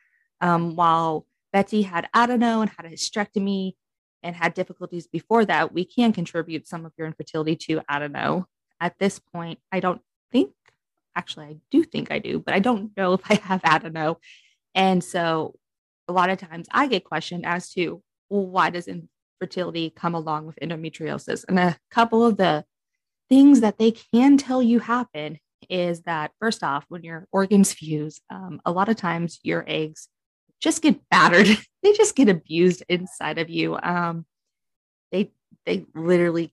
[0.43, 3.73] Um, while Betsy had adeno and had a hysterectomy
[4.23, 8.47] and had difficulties before that, we can contribute some of your infertility to adeno.
[8.79, 10.53] At this point, I don't think,
[11.17, 14.19] actually, I do think I do, but I don't know if I have adeno.
[14.75, 15.55] And so
[16.09, 20.47] a lot of times I get questioned as to, well, why does infertility come along
[20.47, 21.45] with endometriosis?
[21.49, 22.65] And a couple of the
[23.29, 25.39] things that they can tell you happen
[25.71, 30.09] is that first off, when your organs fuse, um, a lot of times your eggs
[30.61, 31.47] just get battered.
[31.83, 33.77] they just get abused inside of you.
[33.83, 34.25] Um,
[35.11, 35.33] they
[35.67, 36.53] they literally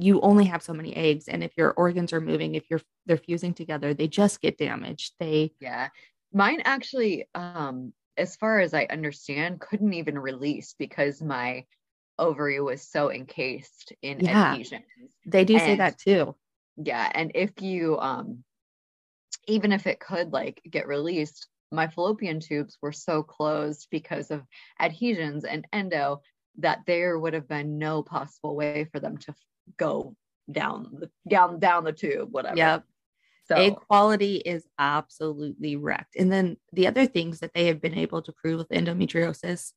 [0.00, 3.16] you only have so many eggs, and if your organs are moving, if you're they're
[3.16, 5.14] fusing together, they just get damaged.
[5.18, 5.88] They yeah,
[6.32, 11.64] mine actually, um, as far as I understand, couldn't even release because my
[12.18, 14.82] ovary was so encased in yeah, adhesions.
[15.24, 16.34] They do and, say that too.
[16.76, 17.10] Yeah.
[17.14, 18.44] And if you um
[19.46, 24.42] even if it could like get released, my fallopian tubes were so closed because of
[24.80, 26.22] adhesions and endo
[26.58, 29.34] that there would have been no possible way for them to
[29.76, 30.16] go
[30.50, 32.56] down the down down the tube, whatever.
[32.56, 32.84] Yep.
[33.48, 36.16] So egg quality is absolutely wrecked.
[36.16, 39.72] And then the other things that they have been able to prove with endometriosis,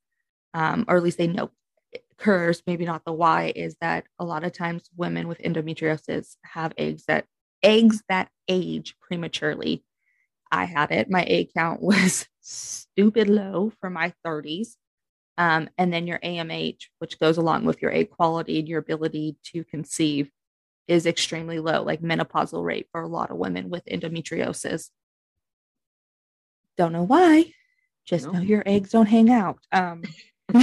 [0.54, 1.52] um, or at least they know
[2.12, 6.74] occurs, maybe not the why, is that a lot of times women with endometriosis have
[6.78, 7.26] eggs that
[7.64, 9.84] eggs that age prematurely.
[10.52, 11.10] I had it.
[11.10, 14.76] My egg count was stupid low for my 30s.
[15.38, 19.38] Um, and then your AMH, which goes along with your egg quality and your ability
[19.54, 20.30] to conceive,
[20.92, 24.90] is extremely low, like menopausal rate for a lot of women with endometriosis.
[26.78, 27.54] Don't know why.
[28.06, 29.60] Just know your eggs don't hang out.
[29.72, 30.04] Um,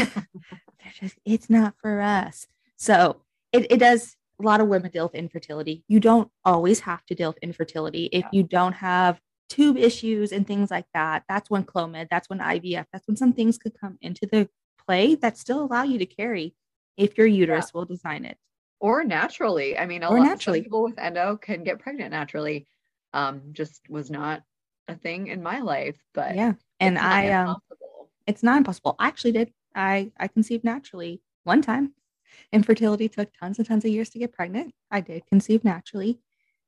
[1.01, 2.47] just it's not for us.
[2.76, 3.22] So
[3.53, 5.83] it, it does a lot of women deal with infertility.
[5.89, 8.11] You don't always have to deal with infertility.
[8.12, 9.18] If you don't have
[9.49, 13.33] tube issues and things like that, that's when Clomid, that's when IVF, that's when some
[13.33, 14.51] things could come into the
[14.87, 16.55] play that still allow you to carry
[16.99, 17.79] if your uterus yeah.
[17.79, 18.37] will design it.
[18.81, 19.76] Or naturally.
[19.76, 20.61] I mean, a or lot naturally.
[20.61, 22.66] of people with endo can get pregnant naturally.
[23.12, 24.43] Um, just was not
[24.87, 26.55] a thing in my life, but yeah.
[26.81, 27.57] And I um
[28.26, 28.97] it's not impossible.
[28.99, 31.95] I actually did I I conceived naturally one time.
[32.53, 34.74] Infertility took tons and tons of years to get pregnant.
[34.91, 36.20] I did conceive naturally.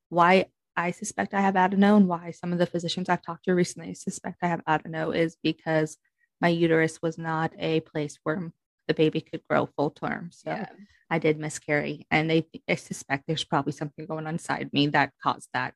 [0.09, 0.47] Why
[0.77, 3.95] I suspect I have adeno and why some of the physicians I've talked to recently
[3.95, 5.97] suspect I have adeno is because
[6.41, 8.51] my uterus was not a place where
[8.89, 10.31] the baby could grow full term.
[10.33, 10.67] So yeah.
[11.11, 15.13] I did miscarry and they I suspect there's probably something going on inside me that
[15.23, 15.75] caused that.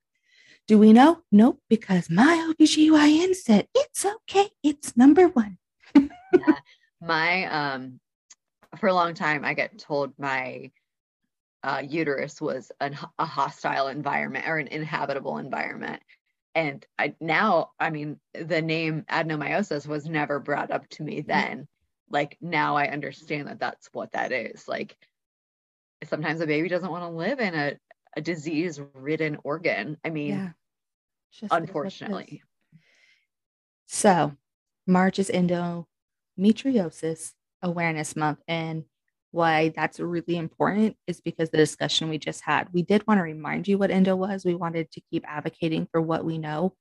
[0.66, 1.20] Do we know?
[1.30, 4.48] Nope, because my OBGYN said it's okay.
[4.62, 5.58] It's number one.
[5.94, 6.58] yeah
[7.00, 8.00] my um
[8.78, 10.70] for a long time i get told my
[11.62, 16.02] uh, uterus was an, a hostile environment or an inhabitable environment
[16.54, 21.28] and i now i mean the name adenomyosis was never brought up to me mm-hmm.
[21.28, 21.68] then
[22.10, 24.96] like now i understand that that's what that is like
[26.04, 27.76] sometimes a baby doesn't want to live in a,
[28.16, 30.54] a disease ridden organ i mean
[31.40, 31.48] yeah.
[31.50, 32.42] unfortunately
[33.86, 34.32] so
[34.86, 37.32] march is endometriosis
[37.64, 38.40] Awareness Month.
[38.46, 38.84] And
[39.32, 42.68] why that's really important is because the discussion we just had.
[42.72, 44.44] We did want to remind you what endo was.
[44.44, 46.76] We wanted to keep advocating for what we know.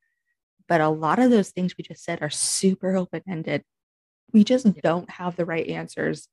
[0.67, 3.63] But a lot of those things we just said are super open ended.
[4.34, 6.28] We just don't have the right answers.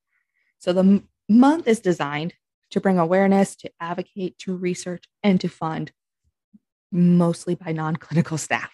[0.59, 2.35] So the m- month is designed
[2.71, 5.93] to bring awareness, to advocate, to research, and to fund,
[6.93, 8.73] mostly by non clinical staff.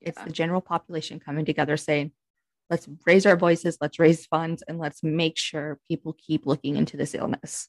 [0.00, 2.12] It's the general population coming together saying,
[2.70, 6.96] let's raise our voices, let's raise funds, and let's make sure people keep looking into
[6.96, 7.68] this illness.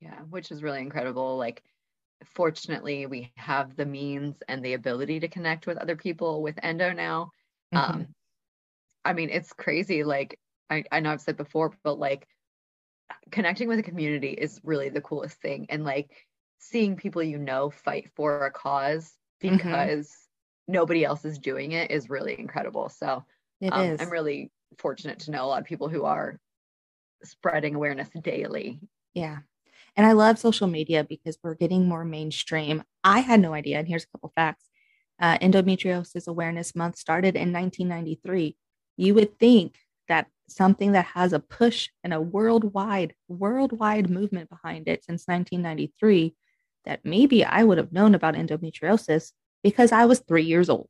[0.00, 1.36] Yeah, which is really incredible.
[1.36, 1.62] Like,
[2.24, 6.92] fortunately, we have the means and the ability to connect with other people with endo
[6.92, 7.30] now.
[7.74, 7.92] Mm-hmm.
[7.92, 8.06] Um,
[9.04, 10.04] I mean, it's crazy.
[10.04, 10.38] Like,
[10.70, 12.26] I, I know I've said before, but like,
[13.30, 15.66] connecting with a community is really the coolest thing.
[15.68, 16.10] And like,
[16.60, 19.56] seeing people you know fight for a cause mm-hmm.
[19.56, 20.74] because mm-hmm.
[20.74, 22.88] nobody else is doing it is really incredible.
[22.88, 23.24] So,
[23.70, 23.96] um.
[23.98, 26.38] I'm really fortunate to know a lot of people who are
[27.24, 28.80] spreading awareness daily.
[29.14, 29.38] Yeah.
[29.96, 32.84] And I love social media because we're getting more mainstream.
[33.02, 33.78] I had no idea.
[33.78, 34.64] And here's a couple facts
[35.20, 38.56] uh, Endometriosis Awareness Month started in 1993.
[38.96, 39.76] You would think
[40.08, 46.34] that something that has a push and a worldwide, worldwide movement behind it since 1993,
[46.84, 49.32] that maybe I would have known about endometriosis
[49.62, 50.88] because I was three years old.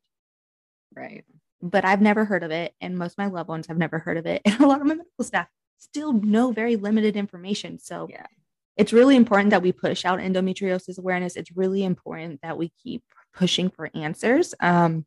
[0.95, 1.23] Right
[1.61, 2.73] but I've never heard of it.
[2.81, 4.41] And most of my loved ones have never heard of it.
[4.45, 5.47] And a lot of my medical staff
[5.77, 7.79] still know very limited information.
[7.79, 8.25] So yeah.
[8.77, 11.35] it's really important that we push out endometriosis awareness.
[11.35, 13.03] It's really important that we keep
[13.33, 15.05] pushing for answers um,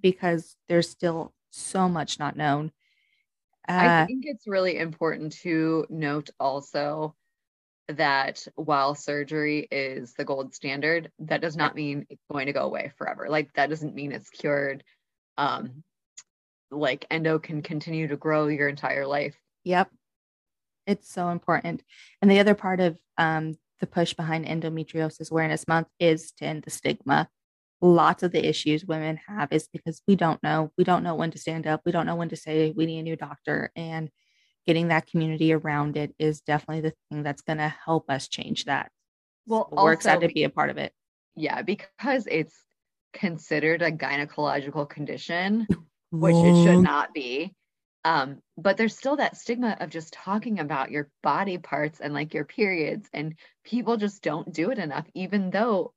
[0.00, 2.72] because there's still so much not known.
[3.68, 7.14] Uh, I think it's really important to note also
[7.88, 12.62] that while surgery is the gold standard, that does not mean it's going to go
[12.62, 13.26] away forever.
[13.28, 14.82] Like that doesn't mean it's cured.
[15.38, 15.82] Um,
[16.70, 19.36] like endo can continue to grow your entire life.
[19.64, 19.90] Yep.
[20.86, 21.82] It's so important.
[22.22, 26.62] And the other part of um, the push behind Endometriosis Awareness Month is to end
[26.62, 27.28] the stigma.
[27.80, 30.72] Lots of the issues women have is because we don't know.
[30.78, 31.82] We don't know when to stand up.
[31.84, 33.70] We don't know when to say we need a new doctor.
[33.76, 34.10] And
[34.66, 38.64] getting that community around it is definitely the thing that's going to help us change
[38.64, 38.90] that.
[39.46, 40.92] Well, so we're excited to be a part of it.
[41.34, 42.54] Yeah, because it's
[43.12, 45.66] considered a gynecological condition.
[46.10, 47.54] which it should not be.
[48.04, 52.34] Um, but there's still that stigma of just talking about your body parts and like
[52.34, 55.92] your periods, and people just don't do it enough, even though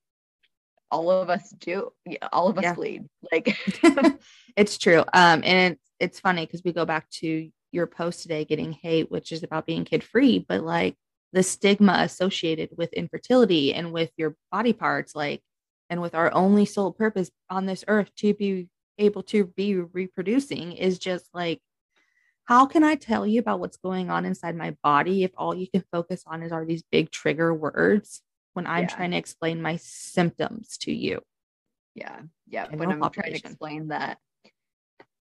[0.91, 1.91] all of us do.
[2.05, 2.73] Yeah, All of us yeah.
[2.73, 3.05] bleed.
[3.31, 3.57] Like
[4.55, 5.03] it's true.
[5.13, 9.11] Um, and it's it's funny because we go back to your post today, getting hate,
[9.11, 10.95] which is about being kid free, but like
[11.33, 15.41] the stigma associated with infertility and with your body parts, like,
[15.89, 20.73] and with our only sole purpose on this earth to be able to be reproducing
[20.73, 21.59] is just like
[22.45, 25.67] how can I tell you about what's going on inside my body if all you
[25.71, 28.21] can focus on is are these big trigger words
[28.53, 28.87] when I'm yeah.
[28.87, 31.21] trying to explain my symptoms to you?
[31.95, 32.19] Yeah.
[32.47, 32.67] Yeah.
[32.73, 33.31] when I'm population.
[33.31, 34.17] trying to explain that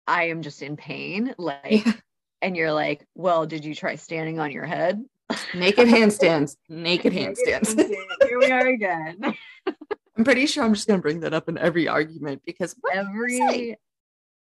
[0.07, 1.93] I am just in pain, like, yeah.
[2.41, 5.03] and you're like, well, did you try standing on your head?
[5.53, 7.77] Naked handstands, naked handstands.
[8.27, 9.35] Here we are again.
[10.17, 13.77] I'm pretty sure I'm just going to bring that up in every argument because every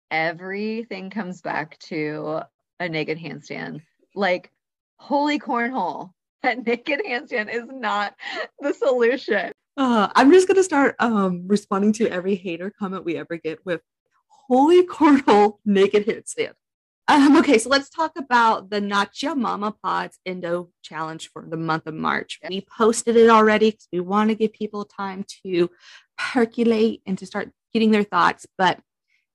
[0.09, 2.41] everything comes back to
[2.79, 3.81] a naked handstand.
[4.15, 4.51] Like,
[4.97, 6.11] holy cornhole,
[6.43, 8.15] that naked handstand is not
[8.59, 9.51] the solution.
[9.77, 13.81] Uh, I'm just gonna start um, responding to every hater comment we ever get with
[14.47, 16.53] "Holy cornhole, naked handstand."
[17.09, 21.87] Um, okay, so let's talk about the Nacha Mama Pods Endo Challenge for the month
[21.87, 22.39] of March.
[22.47, 25.71] We posted it already because we want to give people time to
[26.19, 28.45] percolate and to start getting their thoughts.
[28.59, 28.79] But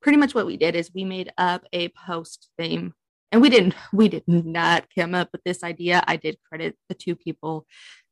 [0.00, 2.94] pretty much what we did is we made up a post theme,
[3.34, 6.02] and we didn't we did not come up with this idea.
[6.06, 7.66] I did credit the two people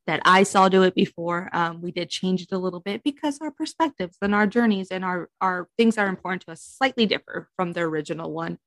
[0.05, 1.49] that I saw do it before.
[1.53, 5.03] Um, we did change it a little bit because our perspectives and our journeys and
[5.05, 8.59] our our things that are important to us slightly differ from the original one.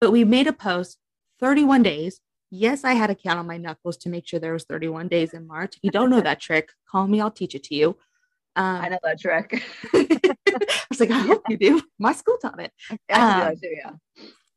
[0.00, 0.98] But we made a post
[1.40, 2.20] 31 days.
[2.50, 5.32] Yes, I had to count on my knuckles to make sure there was 31 days
[5.32, 5.76] in March.
[5.76, 7.96] If you don't know that trick, call me, I'll teach it to you.
[8.56, 9.62] Um, I know that trick.
[9.94, 11.82] I was like, I hope you do.
[11.98, 12.72] My school taught it.
[13.10, 13.92] I um, do, yeah.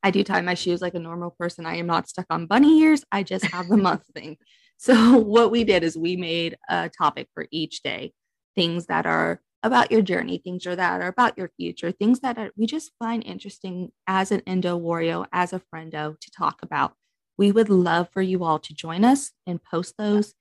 [0.04, 1.66] I do tie my shoes like a normal person.
[1.66, 3.04] I am not stuck on bunny ears.
[3.12, 4.38] I just have the month thing.
[4.78, 8.14] So what we did is we made a topic for each day,
[8.54, 12.52] things that are about your journey, things that are about your future, things that are,
[12.58, 16.94] we just find interesting as an endo warrior, as a friendo to talk about.
[17.38, 20.34] We would love for you all to join us and post those,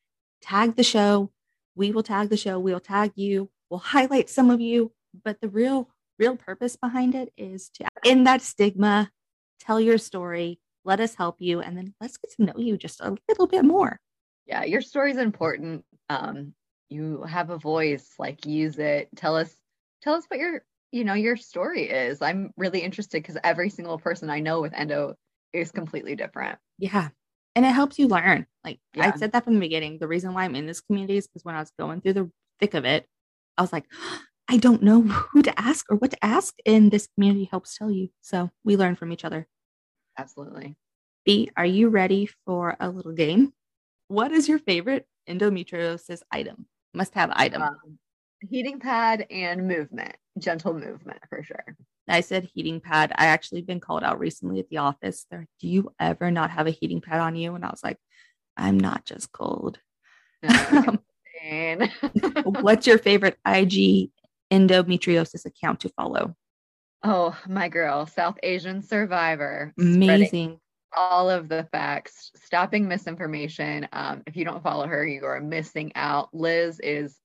[0.43, 1.31] tag the show.
[1.77, 2.59] We will tag the show.
[2.59, 3.49] We'll tag you.
[3.71, 4.93] We'll highlight some of you.
[5.25, 5.89] But the real,
[6.19, 9.11] real purpose behind it is to end that stigma,
[9.65, 13.01] tell your story, let us help you, and then let's get to know you just
[13.01, 13.99] a little bit more.
[14.47, 15.85] Yeah, your story is important.
[16.11, 16.55] Um,
[16.89, 19.09] you have a voice, like use it.
[19.17, 19.55] Tell us,
[20.03, 22.21] tell us what your, you know, your story is.
[22.21, 25.15] I'm really interested because every single person I know with endo
[25.53, 26.59] is completely different.
[26.79, 27.09] Yeah.
[27.55, 28.47] And it helps you learn.
[28.65, 29.13] Like Yeah.
[29.15, 29.99] I said that from the beginning.
[29.99, 32.31] The reason why I'm in this community is because when I was going through the
[32.61, 33.07] thick of it,
[33.57, 33.85] I was like,
[34.49, 36.55] I don't know who to ask or what to ask.
[36.67, 38.09] And this community helps tell you.
[38.21, 39.47] So we learn from each other.
[40.19, 40.77] Absolutely.
[41.25, 43.53] B, are you ready for a little game?
[44.09, 46.67] What is your favorite endometriosis item?
[46.93, 47.63] Must have item.
[47.63, 47.99] Um,
[48.41, 51.77] heating pad and movement, gentle movement for sure.
[52.09, 53.13] I said heating pad.
[53.15, 55.27] I actually been called out recently at the office.
[55.31, 57.55] They're, like, do you ever not have a heating pad on you?
[57.55, 57.99] And I was like,
[58.57, 59.79] I'm not just cold.
[60.43, 60.99] No.
[62.45, 64.11] What's your favorite IG
[64.53, 66.37] endometriosis account to follow?
[67.05, 69.73] oh, my girl, South Asian survivor.
[69.79, 70.59] Amazing.
[70.97, 73.89] all of the facts, stopping misinformation.
[73.93, 76.29] Um, if you don't follow her, you are missing out.
[76.33, 77.17] Liz is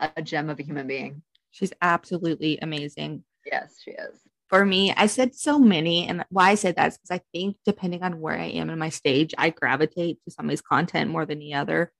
[0.00, 1.22] a gem of a human being.
[1.50, 3.24] She's absolutely amazing.
[3.44, 4.20] Yes, she is.
[4.48, 6.08] For me, I said so many.
[6.08, 8.78] And why I said that is because I think depending on where I am in
[8.78, 11.92] my stage, I gravitate to somebody's content more than the other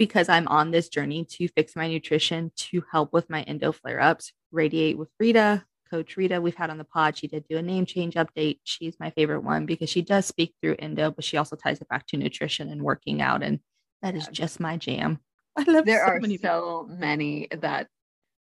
[0.00, 4.00] because I'm on this journey to fix my nutrition to help with my endo flare
[4.00, 4.32] ups.
[4.50, 7.18] Radiate with Rita, Coach Rita, we've had on the pod.
[7.18, 8.60] She did do a name change update.
[8.64, 11.88] She's my favorite one because she does speak through endo, but she also ties it
[11.90, 13.42] back to nutrition and working out.
[13.42, 13.60] And
[14.00, 15.20] that is just my jam.
[15.58, 17.88] I love There so are many so many that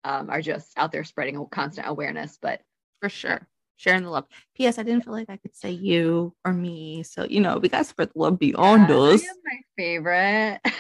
[0.04, 2.62] um, are just out there spreading a constant awareness, but
[3.02, 3.46] for sure.
[3.76, 4.24] Sharing the love.
[4.54, 4.78] P.S.
[4.78, 7.02] I didn't feel like I could say you or me.
[7.02, 9.22] So, you know, we got to spread the love beyond yeah, us.
[9.44, 10.60] my favorite.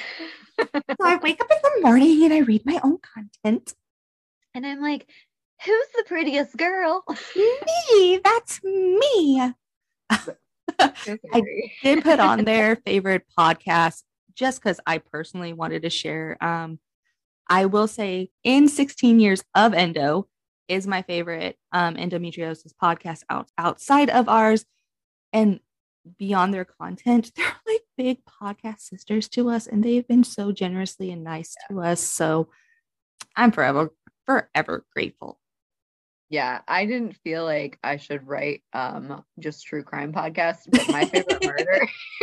[0.58, 3.74] So I wake up in the morning and I read my own content.
[4.54, 5.06] and I'm like,
[5.64, 7.04] who's the prettiest girl?
[7.36, 9.52] Me, that's me.
[10.00, 11.42] I
[11.82, 14.02] did put on their favorite podcast
[14.34, 16.36] just because I personally wanted to share.
[16.40, 16.78] Um,
[17.48, 20.28] I will say, in 16 years of endo,
[20.68, 24.64] is my favorite um, endometriosis podcast out, outside of ours
[25.32, 25.60] and
[26.18, 27.32] beyond their content.
[27.36, 31.80] They're like big podcast sisters to us, and they've been so generously and nice to
[31.80, 32.00] us.
[32.00, 32.48] So
[33.36, 33.90] I'm forever,
[34.26, 35.38] forever grateful.
[36.28, 41.04] Yeah, I didn't feel like I should write um just true crime podcasts, but my
[41.04, 41.88] favorite murder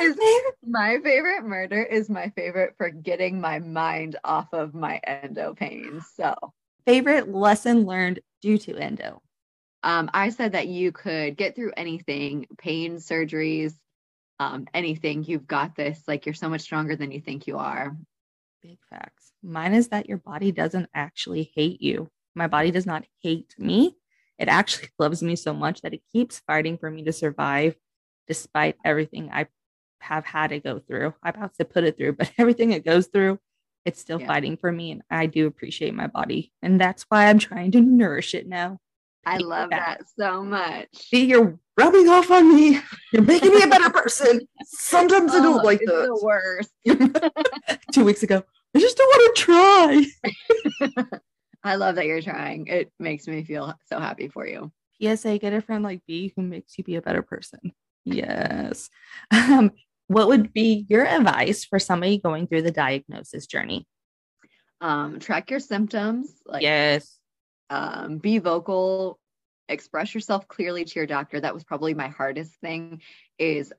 [0.00, 0.16] is
[0.62, 6.02] my favorite murder is my favorite for getting my mind off of my endo pain.
[6.14, 6.34] So
[6.86, 9.22] favorite lesson learned due to endo.
[9.82, 13.74] Um I said that you could get through anything, pain, surgeries,
[14.38, 15.24] um, anything.
[15.24, 16.02] You've got this.
[16.06, 17.96] Like you're so much stronger than you think you are.
[18.62, 19.32] Big facts.
[19.42, 22.08] Mine is that your body doesn't actually hate you.
[22.34, 23.96] My body does not hate me.
[24.38, 27.76] It actually loves me so much that it keeps fighting for me to survive
[28.28, 29.46] despite everything I
[30.00, 31.14] have had to go through.
[31.22, 33.38] I'm about to put it through, but everything it goes through,
[33.84, 34.28] it's still Yeah.
[34.28, 34.92] fighting for me.
[34.92, 36.52] And I do appreciate my body.
[36.62, 38.78] And that's why I'm trying to nourish it now.
[39.24, 39.98] I love back.
[40.00, 40.88] that so much.
[40.94, 42.80] See, you're rubbing off on me.
[43.12, 44.40] You're making me a better person.
[44.64, 46.06] Sometimes I Oh, don't like it's that.
[46.06, 46.72] the worst.
[47.92, 48.42] Two weeks ago,
[48.74, 51.06] I just don't want to try.
[51.64, 52.66] I love that you're trying.
[52.66, 54.72] It makes me feel so happy for you.
[55.00, 57.72] PSA, get a friend like B who makes you be a better person.
[58.04, 58.90] Yes.
[59.30, 59.70] Um,
[60.08, 63.86] what would be your advice for somebody going through the diagnosis journey?
[64.80, 67.18] Um, track your symptoms, like yes.
[67.72, 69.20] Um, be vocal,
[69.68, 71.40] express yourself clearly to your doctor.
[71.40, 73.02] That was probably my hardest thing.
[73.38, 73.72] Is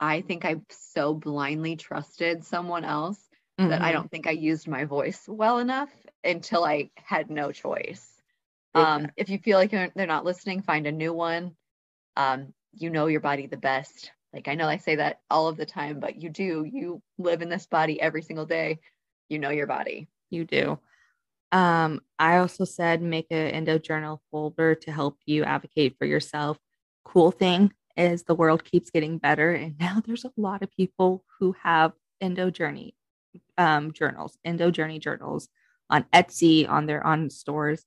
[0.00, 3.30] I think I so blindly trusted someone else
[3.68, 3.92] that I Mhm.
[3.92, 5.90] don't think I used my voice well enough
[6.24, 8.22] until I had no choice.
[8.74, 11.56] Big Um, if you feel like you're- they're not listening, find a new one.
[12.16, 14.12] Um, you know your body the best.
[14.32, 16.64] Like I know I say that all of the time, but you do.
[16.64, 18.80] You live in this body every single day.
[19.28, 20.08] You know your body.
[20.30, 20.78] You do.
[21.52, 26.58] Um, I also said make an endo journal folder to help you advocate for yourself.
[27.04, 31.24] Cool thing is the world keeps getting better, and now there's a lot of people
[31.38, 32.94] who have endo journey
[33.58, 35.48] um, journals, endo journey journals
[35.88, 37.84] on Etsy, on their on stores,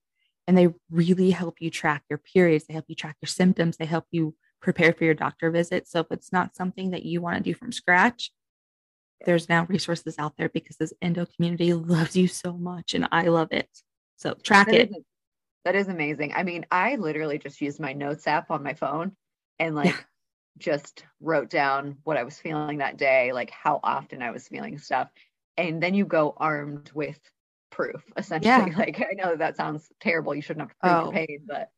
[0.47, 2.65] and they really help you track your periods.
[2.65, 3.77] They help you track your symptoms.
[3.77, 5.87] They help you prepare for your doctor visit.
[5.87, 8.31] So if it's not something that you want to do from scratch,
[9.25, 13.23] there's now resources out there because this endo community loves you so much and I
[13.23, 13.69] love it.
[14.17, 14.89] So track That it.
[14.91, 15.03] is-
[15.65, 16.33] that is amazing.
[16.35, 19.15] I mean, I literally just used my notes app on my phone
[19.59, 19.95] and like
[20.57, 24.77] just wrote down what I was feeling that day, like how often I was feeling
[24.77, 25.07] stuff.
[25.55, 27.17] And then you go armed with
[27.71, 28.71] proof, essentially.
[28.71, 28.77] Yeah.
[28.77, 30.35] Like I know that, that sounds terrible.
[30.35, 31.03] You shouldn't have to prove Oh.
[31.17, 31.69] your pain, but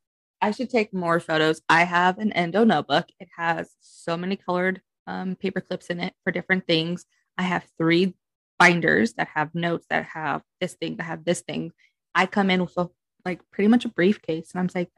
[0.42, 1.62] I should take more photos.
[1.70, 3.06] I have an endo notebook.
[3.20, 7.06] It has so many colored um, paper clips in it for different things.
[7.38, 8.16] I have three
[8.60, 11.72] binders that have notes that have this thing, that have this thing.
[12.14, 12.90] I come in with a
[13.26, 14.92] like pretty much a briefcase, and I'm like,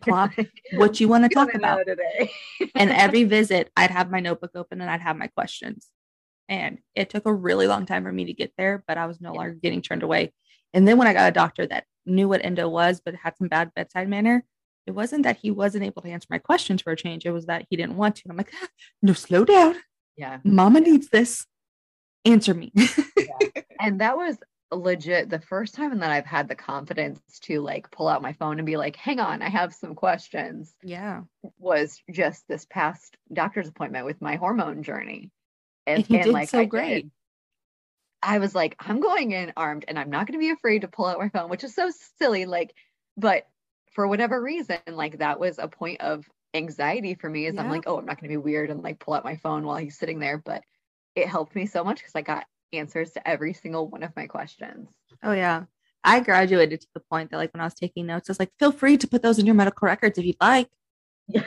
[0.00, 0.32] plop,
[0.72, 2.30] what you want to talk about today?
[2.74, 5.88] and every visit, I'd have my notebook open and I'd have my questions.
[6.48, 9.20] And it took a really long time for me to get there, but I was
[9.20, 10.32] no longer getting turned away.
[10.72, 13.48] And then when I got a doctor that knew what endo was, but had some
[13.48, 14.44] bad bedside manner,
[14.86, 17.24] it wasn't that he wasn't able to answer my questions for a change.
[17.24, 18.22] It was that he didn't want to.
[18.28, 18.68] I'm like, ah,
[19.02, 19.76] no, slow down.
[20.16, 20.38] yeah.
[20.44, 21.46] Mama needs this.
[22.24, 22.72] Answer me.
[23.80, 24.38] And that was
[24.72, 28.58] legit the first time that I've had the confidence to like pull out my phone
[28.58, 30.74] and be like, hang on, I have some questions.
[30.82, 31.22] yeah.
[31.58, 35.30] Was just this past doctor's appointment with my hormone journey.
[35.86, 37.02] And you did so great.
[37.02, 37.10] did.
[38.22, 40.88] I was like, I'm going in armed and I'm not going to be afraid to
[40.88, 42.46] pull out my phone, which is so silly.
[42.46, 42.74] Like,
[43.18, 43.46] but
[43.92, 47.44] for whatever reason, like that was a point of anxiety for me.
[47.46, 49.36] Is I'm like, oh, I'm not going to be weird and like pull out my
[49.36, 50.38] phone while he's sitting there.
[50.38, 50.62] But
[51.14, 54.26] it helped me so much because I got answers to every single one of my
[54.26, 54.88] questions.
[55.22, 55.64] Oh yeah.
[56.02, 58.52] I graduated to the point that like when I was taking notes, I was like,
[58.58, 60.68] feel free to put those in your medical records if you'd like.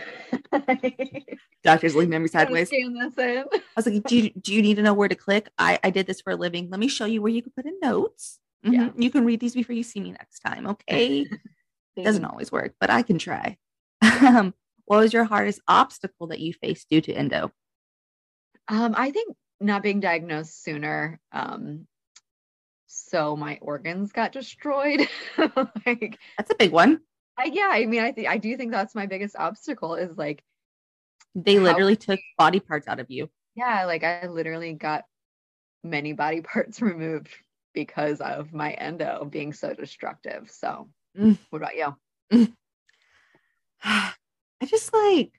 [1.63, 2.69] Doctors looking at me sideways.
[2.69, 3.45] Scan this in.
[3.53, 5.49] I was like, do you, do you need to know where to click?
[5.59, 6.69] I, I did this for a living.
[6.71, 8.39] Let me show you where you can put in notes.
[8.65, 8.73] Mhm.
[8.73, 8.89] Yeah.
[8.97, 10.65] You can read these before you see me next time.
[10.65, 11.27] Okay.
[12.03, 13.57] Doesn't always work, but I can try.
[14.01, 14.53] um,
[14.85, 17.51] what was your hardest obstacle that you faced due to endo?
[18.67, 21.19] Um, I think not being diagnosed sooner.
[21.31, 21.87] Um,
[22.87, 25.01] so my organs got destroyed.
[25.85, 27.01] like, That's a big one.
[27.37, 30.43] I, yeah, I mean, I think I do think that's my biggest obstacle is like,
[31.35, 33.29] They How- literally took body parts out of you.
[33.55, 35.05] yeah, like I literally got
[35.83, 37.29] many body parts removed
[37.73, 40.49] because of my endo being so destructive.
[40.51, 41.37] So, Mm.
[41.49, 41.95] what about you?
[43.83, 45.31] I just like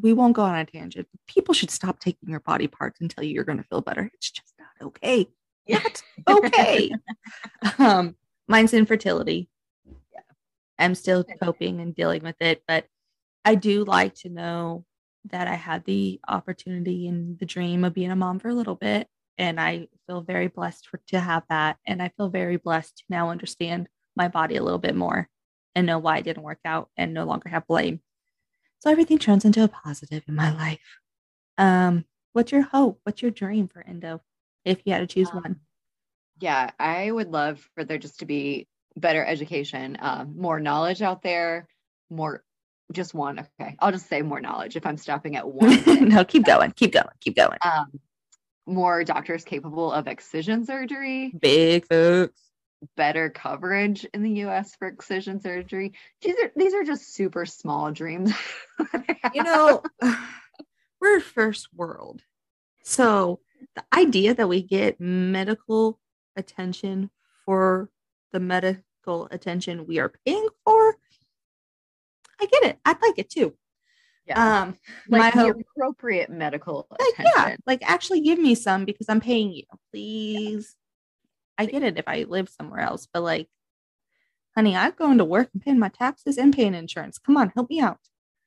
[0.00, 1.08] we won't go on a tangent.
[1.26, 4.10] People should stop taking your body parts and tell you you're going to feel better.
[4.14, 5.26] It's just not okay.
[5.68, 6.90] Not okay.
[7.78, 8.16] um,
[8.48, 9.48] mine's infertility.
[10.12, 10.20] Yeah.
[10.78, 12.86] I'm still coping and dealing with it, but
[13.44, 14.84] I do like to know
[15.30, 18.74] that I had the opportunity and the dream of being a mom for a little
[18.74, 19.06] bit.
[19.38, 21.76] And I feel very blessed for, to have that.
[21.86, 25.28] And I feel very blessed to now understand my body a little bit more
[25.74, 28.00] and know why it didn't work out and no longer have blame.
[28.80, 30.98] So everything turns into a positive in my life.
[31.58, 33.00] Um, what's your hope?
[33.04, 34.22] What's your dream for endo
[34.64, 35.60] if you had to choose Um, one?
[36.40, 38.66] Yeah, I would love for there just to be
[38.96, 41.68] better education, um, more knowledge out there,
[42.08, 42.42] more
[42.92, 43.38] just one.
[43.60, 45.82] Okay, I'll just say more knowledge if I'm stopping at one.
[46.08, 47.58] no, keep going, keep going, keep going.
[47.64, 48.00] um,
[48.66, 52.40] more doctors capable of excision surgery, Big folks.
[52.96, 54.74] Better coverage in the U.S.
[54.76, 55.92] for excision surgery.
[56.22, 58.32] These are these are just super small dreams.
[59.34, 59.82] You know,
[61.00, 62.22] we're first world.
[62.82, 63.40] So
[63.76, 66.00] the idea that we get medical
[66.36, 67.10] attention
[67.44, 67.90] for
[68.32, 70.96] the medical attention we are paying for,
[72.40, 72.78] I get it.
[72.84, 73.54] I'd like it too.
[74.26, 74.78] yeah, Um,
[75.08, 77.32] like my appropriate medical like, attention.
[77.36, 80.74] yeah, like actually give me some because I'm paying you, please.
[81.60, 83.46] I get it if I live somewhere else, but like,
[84.56, 87.18] honey, I'm going to work and paying my taxes and paying insurance.
[87.18, 87.98] Come on, help me out.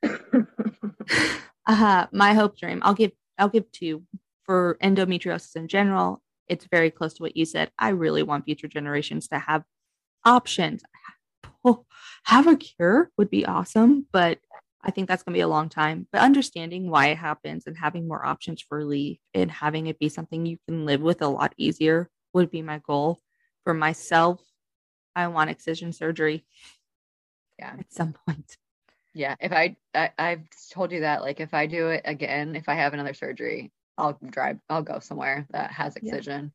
[1.68, 2.80] uh, my hope dream.
[2.82, 3.12] I'll give.
[3.38, 4.02] I'll give two
[4.46, 6.24] for endometriosis in general.
[6.48, 7.70] It's very close to what you said.
[7.78, 9.64] I really want future generations to have
[10.26, 10.82] options.
[11.64, 11.86] Oh,
[12.24, 14.40] Have a cure would be awesome, but
[14.84, 16.08] I think that's going to be a long time.
[16.12, 20.10] But understanding why it happens and having more options for relief and having it be
[20.10, 23.22] something you can live with a lot easier would be my goal.
[23.64, 24.42] For myself,
[25.16, 26.46] I want excision surgery.
[27.60, 27.76] Yeah.
[27.80, 28.58] At some point.
[29.14, 32.68] Yeah, if I, I I've told you that like if I do it again, if
[32.68, 34.60] I have another surgery, I'll drive.
[34.70, 36.16] I'll go somewhere that has Yeah.
[36.16, 36.52] excision.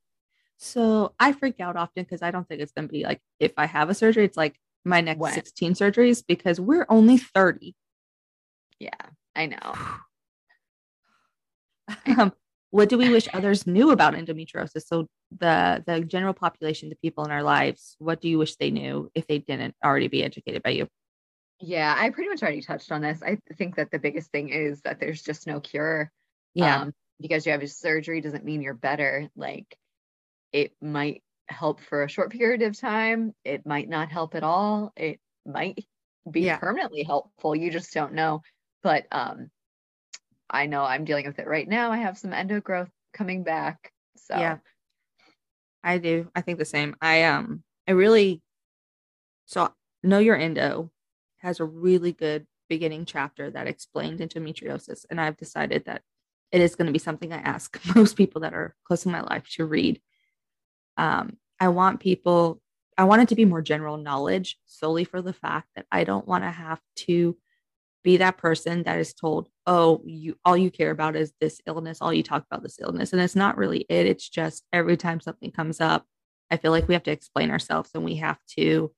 [0.57, 3.53] So I freak out often because I don't think it's going to be like if
[3.57, 5.33] I have a surgery, it's like my next When?
[5.33, 7.77] 16 surgeries because we're only 30.
[8.81, 8.91] Yeah,
[9.37, 9.75] I know.
[12.19, 12.33] um,
[12.71, 14.83] what do we wish others knew about endometriosis?
[14.87, 18.71] So the the general population, the people in our lives, what do you wish they
[18.71, 20.89] knew if they didn't already be educated by you?
[21.61, 23.23] Yeah, I pretty much already touched on this.
[23.23, 26.13] I think that the biggest thing is that there's just no cure.
[26.55, 29.29] Yeah, Um, because you have a surgery doesn't mean you're better.
[29.35, 29.77] Like
[30.53, 33.35] it might help for a short period of time.
[33.45, 34.93] It might not help at all.
[34.97, 35.87] It might
[36.31, 36.59] be Yeah.
[36.59, 37.57] permanently helpful.
[37.57, 38.43] You just don't know.
[38.83, 39.51] But um
[40.51, 41.91] I know I'm dealing with it right now.
[41.93, 43.93] I have some endo growth coming back.
[44.17, 44.59] So Yeah.
[45.83, 46.31] I do.
[46.35, 46.97] I think the same.
[47.01, 48.43] I um I really
[49.47, 49.73] so
[50.03, 50.91] Know Your Endo
[51.39, 55.05] has a really good beginning chapter that explained endometriosis.
[55.11, 56.03] And I've decided that
[56.53, 59.23] it is going to be something I ask most people that are close in my
[59.23, 60.01] life to read.
[60.97, 62.61] Um, I want people,
[62.97, 66.27] I want it to be more general knowledge solely for the fact that I don't
[66.27, 67.37] want to have to
[68.09, 71.99] be that person that is told, oh, you all you care about is this illness,
[72.01, 73.13] all you talk about this illness.
[73.13, 74.07] And it's not really it.
[74.07, 76.07] It's just every time something comes up,
[76.51, 78.91] I feel like we have to explain ourselves and we have to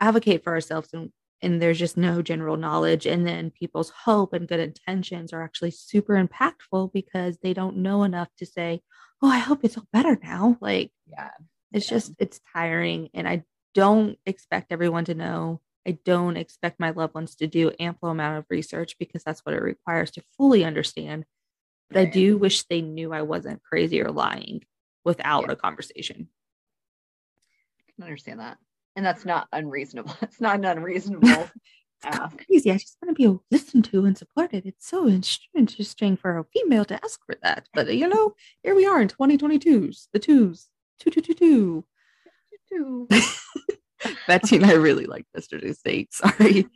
[0.00, 1.10] advocate for ourselves and
[1.42, 5.72] and there's just no general knowledge and then people's hope and good intentions are actually
[5.72, 8.80] super impactful because they don't know enough to say
[9.22, 11.30] oh i hope it's all better now like yeah
[11.72, 11.96] it's yeah.
[11.96, 13.42] just it's tiring and i
[13.74, 18.38] don't expect everyone to know i don't expect my loved ones to do ample amount
[18.38, 21.24] of research because that's what it requires to fully understand
[21.88, 24.62] but i do wish they knew i wasn't crazy or lying
[25.04, 25.52] without yeah.
[25.52, 26.28] a conversation
[27.80, 28.58] i can understand that
[28.96, 30.16] and that's not unreasonable.
[30.22, 31.28] It's not an unreasonable.
[32.04, 32.70] it's crazy.
[32.70, 34.66] I just want to be listened to and supported.
[34.66, 35.08] It's so
[35.54, 37.68] interesting for a female to ask for that.
[37.74, 40.68] But you know, here we are in 2022s, the twos,
[40.98, 41.84] two, two, two, two.
[42.68, 43.08] two.
[44.26, 46.12] Betsy and I really like yesterday state.
[46.14, 46.66] Sorry.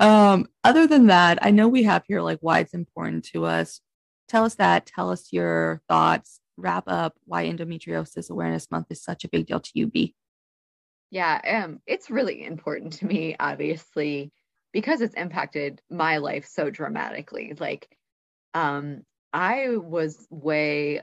[0.00, 3.80] Um, other than that, I know we have here like why it's important to us.
[4.28, 4.86] Tell us that.
[4.86, 6.40] Tell us your thoughts.
[6.56, 10.14] Wrap up why endometriosis awareness month is such a big deal to you, B.
[11.10, 14.32] Yeah, um, it's really important to me, obviously,
[14.72, 17.54] because it's impacted my life so dramatically.
[17.58, 17.88] Like,
[18.52, 19.02] um,
[19.32, 21.02] I was way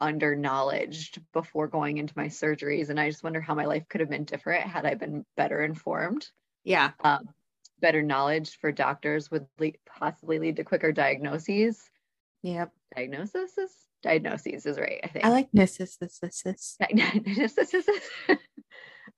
[0.00, 4.00] under knowledged before going into my surgeries, and I just wonder how my life could
[4.00, 6.28] have been different had I been better informed.
[6.64, 6.92] Yeah.
[7.02, 7.28] Um,
[7.80, 11.82] better knowledge for doctors would le- possibly lead to quicker diagnoses.
[12.42, 12.72] Yep.
[12.96, 13.70] Diagnosis is
[14.02, 15.00] diagnoses is right.
[15.04, 15.24] I think.
[15.24, 15.98] I like nisis.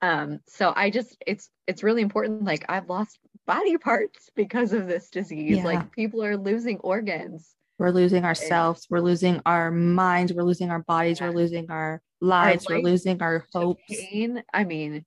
[0.03, 2.45] Um, so I just it's it's really important.
[2.45, 5.59] Like I've lost body parts because of this disease.
[5.59, 5.64] Yeah.
[5.64, 7.55] Like people are losing organs.
[7.83, 8.87] We're losing ourselves.
[8.89, 10.33] We're losing our minds.
[10.33, 11.18] We're losing our bodies.
[11.18, 11.30] Yeah.
[11.30, 12.64] We're losing our lives.
[12.66, 13.83] Our we're losing our hopes.
[13.89, 14.41] Pain.
[14.55, 15.05] I mean,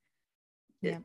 [0.81, 0.97] yeah.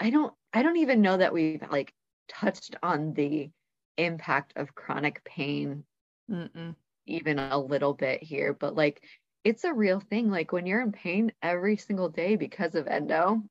[0.00, 0.34] I don't.
[0.52, 1.94] I don't even know that we've like
[2.28, 3.50] touched on the
[3.98, 5.84] impact of chronic pain
[6.28, 6.74] Mm-mm.
[7.06, 8.52] even a little bit here.
[8.52, 9.00] But like
[9.44, 10.28] it's a real thing.
[10.28, 13.44] Like when you're in pain every single day because of endo,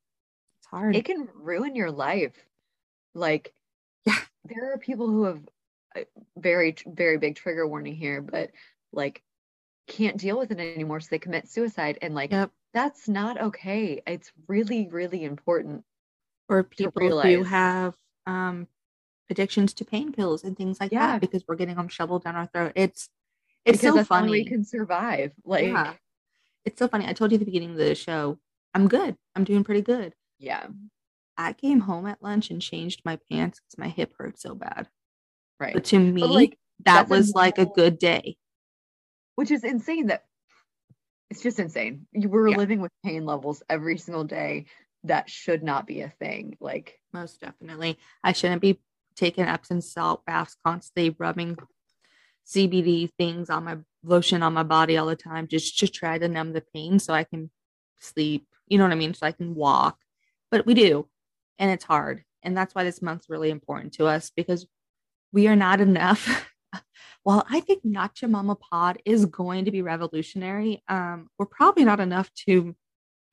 [0.59, 0.93] it's hard.
[0.97, 2.35] It can ruin your life.
[3.15, 3.53] Like,
[4.05, 5.39] yeah, there are people who have
[6.37, 8.51] very, very big trigger warning here, but
[8.91, 9.21] like
[9.87, 10.99] can't deal with it anymore.
[10.99, 11.97] So they commit suicide.
[12.01, 12.51] And like, yep.
[12.73, 14.01] that's not okay.
[14.07, 15.83] It's really, really important.
[16.49, 18.67] Or people who have um,
[19.29, 21.13] addictions to pain pills and things like yeah.
[21.13, 22.73] that because we're getting them shoveled down our throat.
[22.75, 23.09] It's
[23.63, 24.31] it's because so funny.
[24.31, 25.31] we can survive.
[25.45, 25.93] Like, yeah.
[26.65, 27.07] it's so funny.
[27.07, 28.39] I told you at the beginning of the show,
[28.73, 29.15] I'm good.
[29.35, 30.13] I'm doing pretty good.
[30.39, 30.67] Yeah.
[31.37, 34.87] I came home at lunch and changed my pants because my hip hurt so bad.
[35.61, 35.75] Right.
[35.75, 38.35] But to me, but like, that was like a good day.
[39.35, 40.23] Which is insane that
[41.29, 42.07] it's just insane.
[42.13, 42.57] You were yeah.
[42.57, 44.65] living with pain levels every single day.
[45.03, 46.57] That should not be a thing.
[46.59, 47.99] Like most definitely.
[48.23, 48.81] I shouldn't be
[49.15, 51.59] taking Epsom salt baths constantly rubbing
[52.47, 56.27] CBD things on my lotion on my body all the time just to try to
[56.27, 57.51] numb the pain so I can
[57.99, 58.47] sleep.
[58.67, 59.13] You know what I mean?
[59.13, 59.99] So I can walk.
[60.49, 61.07] But we do.
[61.59, 62.23] And it's hard.
[62.41, 64.65] And that's why this month's really important to us because
[65.31, 66.47] we are not enough.
[67.23, 71.99] While I think Nacha Mama Pod is going to be revolutionary, um, we're probably not
[71.99, 72.75] enough to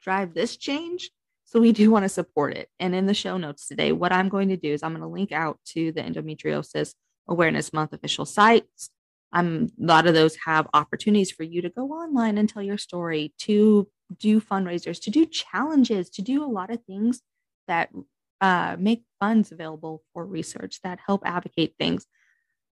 [0.02, 1.10] drive this change.
[1.44, 2.68] So we do want to support it.
[2.78, 5.08] And in the show notes today, what I'm going to do is I'm going to
[5.08, 6.92] link out to the Endometriosis
[7.26, 8.90] Awareness Month official sites
[9.32, 12.78] um, a lot of those have opportunities for you to go online and tell your
[12.78, 13.88] story, to
[14.18, 17.20] do fundraisers, to do challenges, to do a lot of things
[17.66, 17.90] that
[18.40, 22.06] uh, make funds available for research that help advocate things.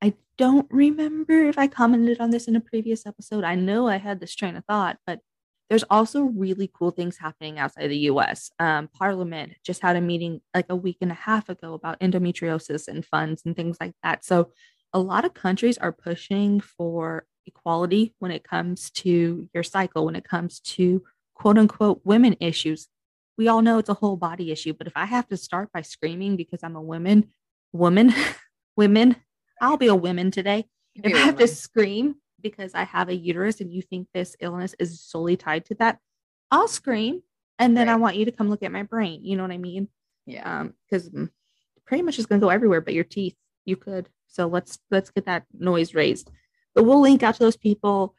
[0.01, 3.43] I don't remember if I commented on this in a previous episode.
[3.43, 5.19] I know I had this train of thought, but
[5.69, 8.51] there's also really cool things happening outside the US.
[8.59, 12.87] Um, Parliament just had a meeting like a week and a half ago about endometriosis
[12.87, 14.23] and funds and things like that.
[14.23, 14.51] So
[14.93, 20.15] a lot of countries are pushing for equality when it comes to your cycle, when
[20.15, 21.03] it comes to
[21.33, 22.87] quote unquote women issues.
[23.37, 25.81] We all know it's a whole body issue, but if I have to start by
[25.81, 27.31] screaming because I'm a woman,
[27.73, 28.13] woman,
[28.77, 29.17] women,
[29.61, 30.65] I'll be a woman today.
[30.95, 34.75] If I have to scream because I have a uterus and you think this illness
[34.79, 35.99] is solely tied to that,
[36.51, 37.21] I'll scream.
[37.59, 37.93] And then right.
[37.93, 39.23] I want you to come look at my brain.
[39.23, 39.89] You know what I mean?
[40.25, 40.61] Yeah.
[40.61, 41.09] Um, because
[41.85, 43.35] pretty much it's gonna go everywhere but your teeth.
[43.65, 44.09] You could.
[44.27, 46.31] So let's let's get that noise raised.
[46.73, 48.15] But we'll link out to those people.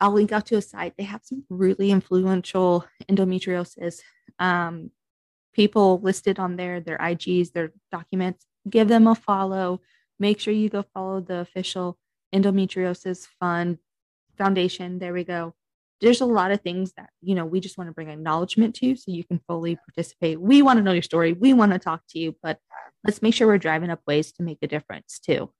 [0.00, 0.94] I'll link out to a site.
[0.98, 4.00] They have some really influential endometriosis
[4.38, 4.90] um,
[5.52, 9.80] people listed on there, their IGs, their documents, give them a follow.
[10.18, 11.98] Make sure you go follow the official
[12.34, 13.78] endometriosis fund
[14.36, 14.98] foundation.
[14.98, 15.54] There we go.
[16.00, 18.96] There's a lot of things that, you know, we just want to bring acknowledgement to
[18.96, 20.40] so you can fully participate.
[20.40, 21.32] We want to know your story.
[21.32, 22.58] We want to talk to you, but
[23.04, 25.50] let's make sure we're driving up ways to make a difference too.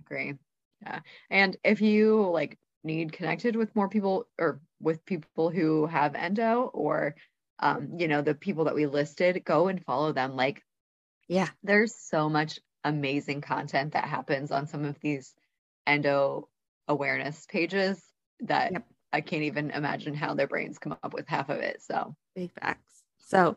[0.00, 0.34] Agree.
[0.82, 1.00] Yeah.
[1.30, 6.70] And if you like need connected with more people or with people who have endo
[6.74, 7.14] or
[7.62, 10.36] um, you know, the people that we listed, go and follow them.
[10.36, 10.62] Like,
[11.28, 15.32] yeah, there's so much amazing content that happens on some of these
[15.86, 16.48] endo
[16.88, 18.02] awareness pages
[18.40, 18.86] that yep.
[19.12, 21.80] I can't even imagine how their brains come up with half of it.
[21.82, 23.02] So big facts.
[23.18, 23.56] So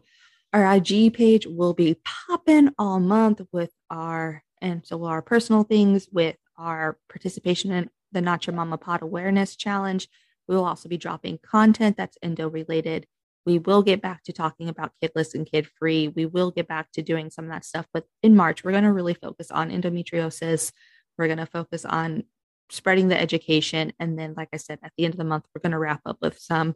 [0.54, 6.08] our IG page will be popping all month with our and so our personal things
[6.12, 10.08] with our participation in the Not Your Mama Pod Awareness Challenge.
[10.48, 13.08] We will also be dropping content that's endo related.
[13.46, 16.08] We will get back to talking about kidless and kid free.
[16.08, 17.86] We will get back to doing some of that stuff.
[17.94, 20.72] But in March, we're going to really focus on endometriosis.
[21.18, 22.24] We're going to focus on
[22.70, 23.94] spreading the education.
[24.00, 26.02] And then, like I said, at the end of the month, we're going to wrap
[26.06, 26.76] up with some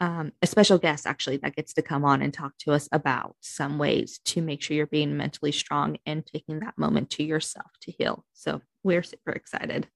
[0.00, 3.36] um, a special guest actually that gets to come on and talk to us about
[3.40, 7.70] some ways to make sure you're being mentally strong and taking that moment to yourself
[7.82, 8.24] to heal.
[8.32, 9.86] So we're super excited.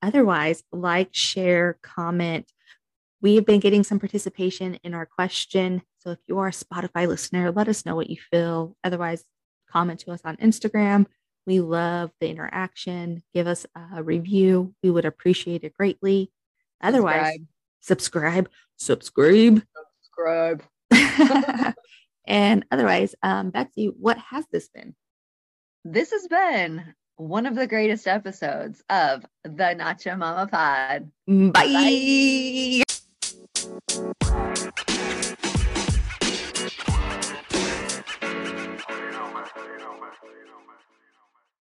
[0.00, 2.50] Otherwise, like, share, comment.
[3.22, 5.82] We have been getting some participation in our question.
[5.98, 8.76] So if you are a Spotify listener, let us know what you feel.
[8.82, 9.24] Otherwise,
[9.70, 11.06] comment to us on Instagram.
[11.46, 13.22] We love the interaction.
[13.32, 13.64] Give us
[13.94, 14.74] a review.
[14.82, 16.32] We would appreciate it greatly.
[16.80, 17.38] Otherwise,
[17.80, 19.62] subscribe, subscribe,
[20.02, 20.64] subscribe.
[22.26, 24.96] and otherwise, um, Betsy, what has this been?
[25.84, 31.10] This has been one of the greatest episodes of the Nacho Mama Pod.
[31.28, 31.62] Bye.
[31.62, 32.82] Bye.
[33.72, 34.51] Bye.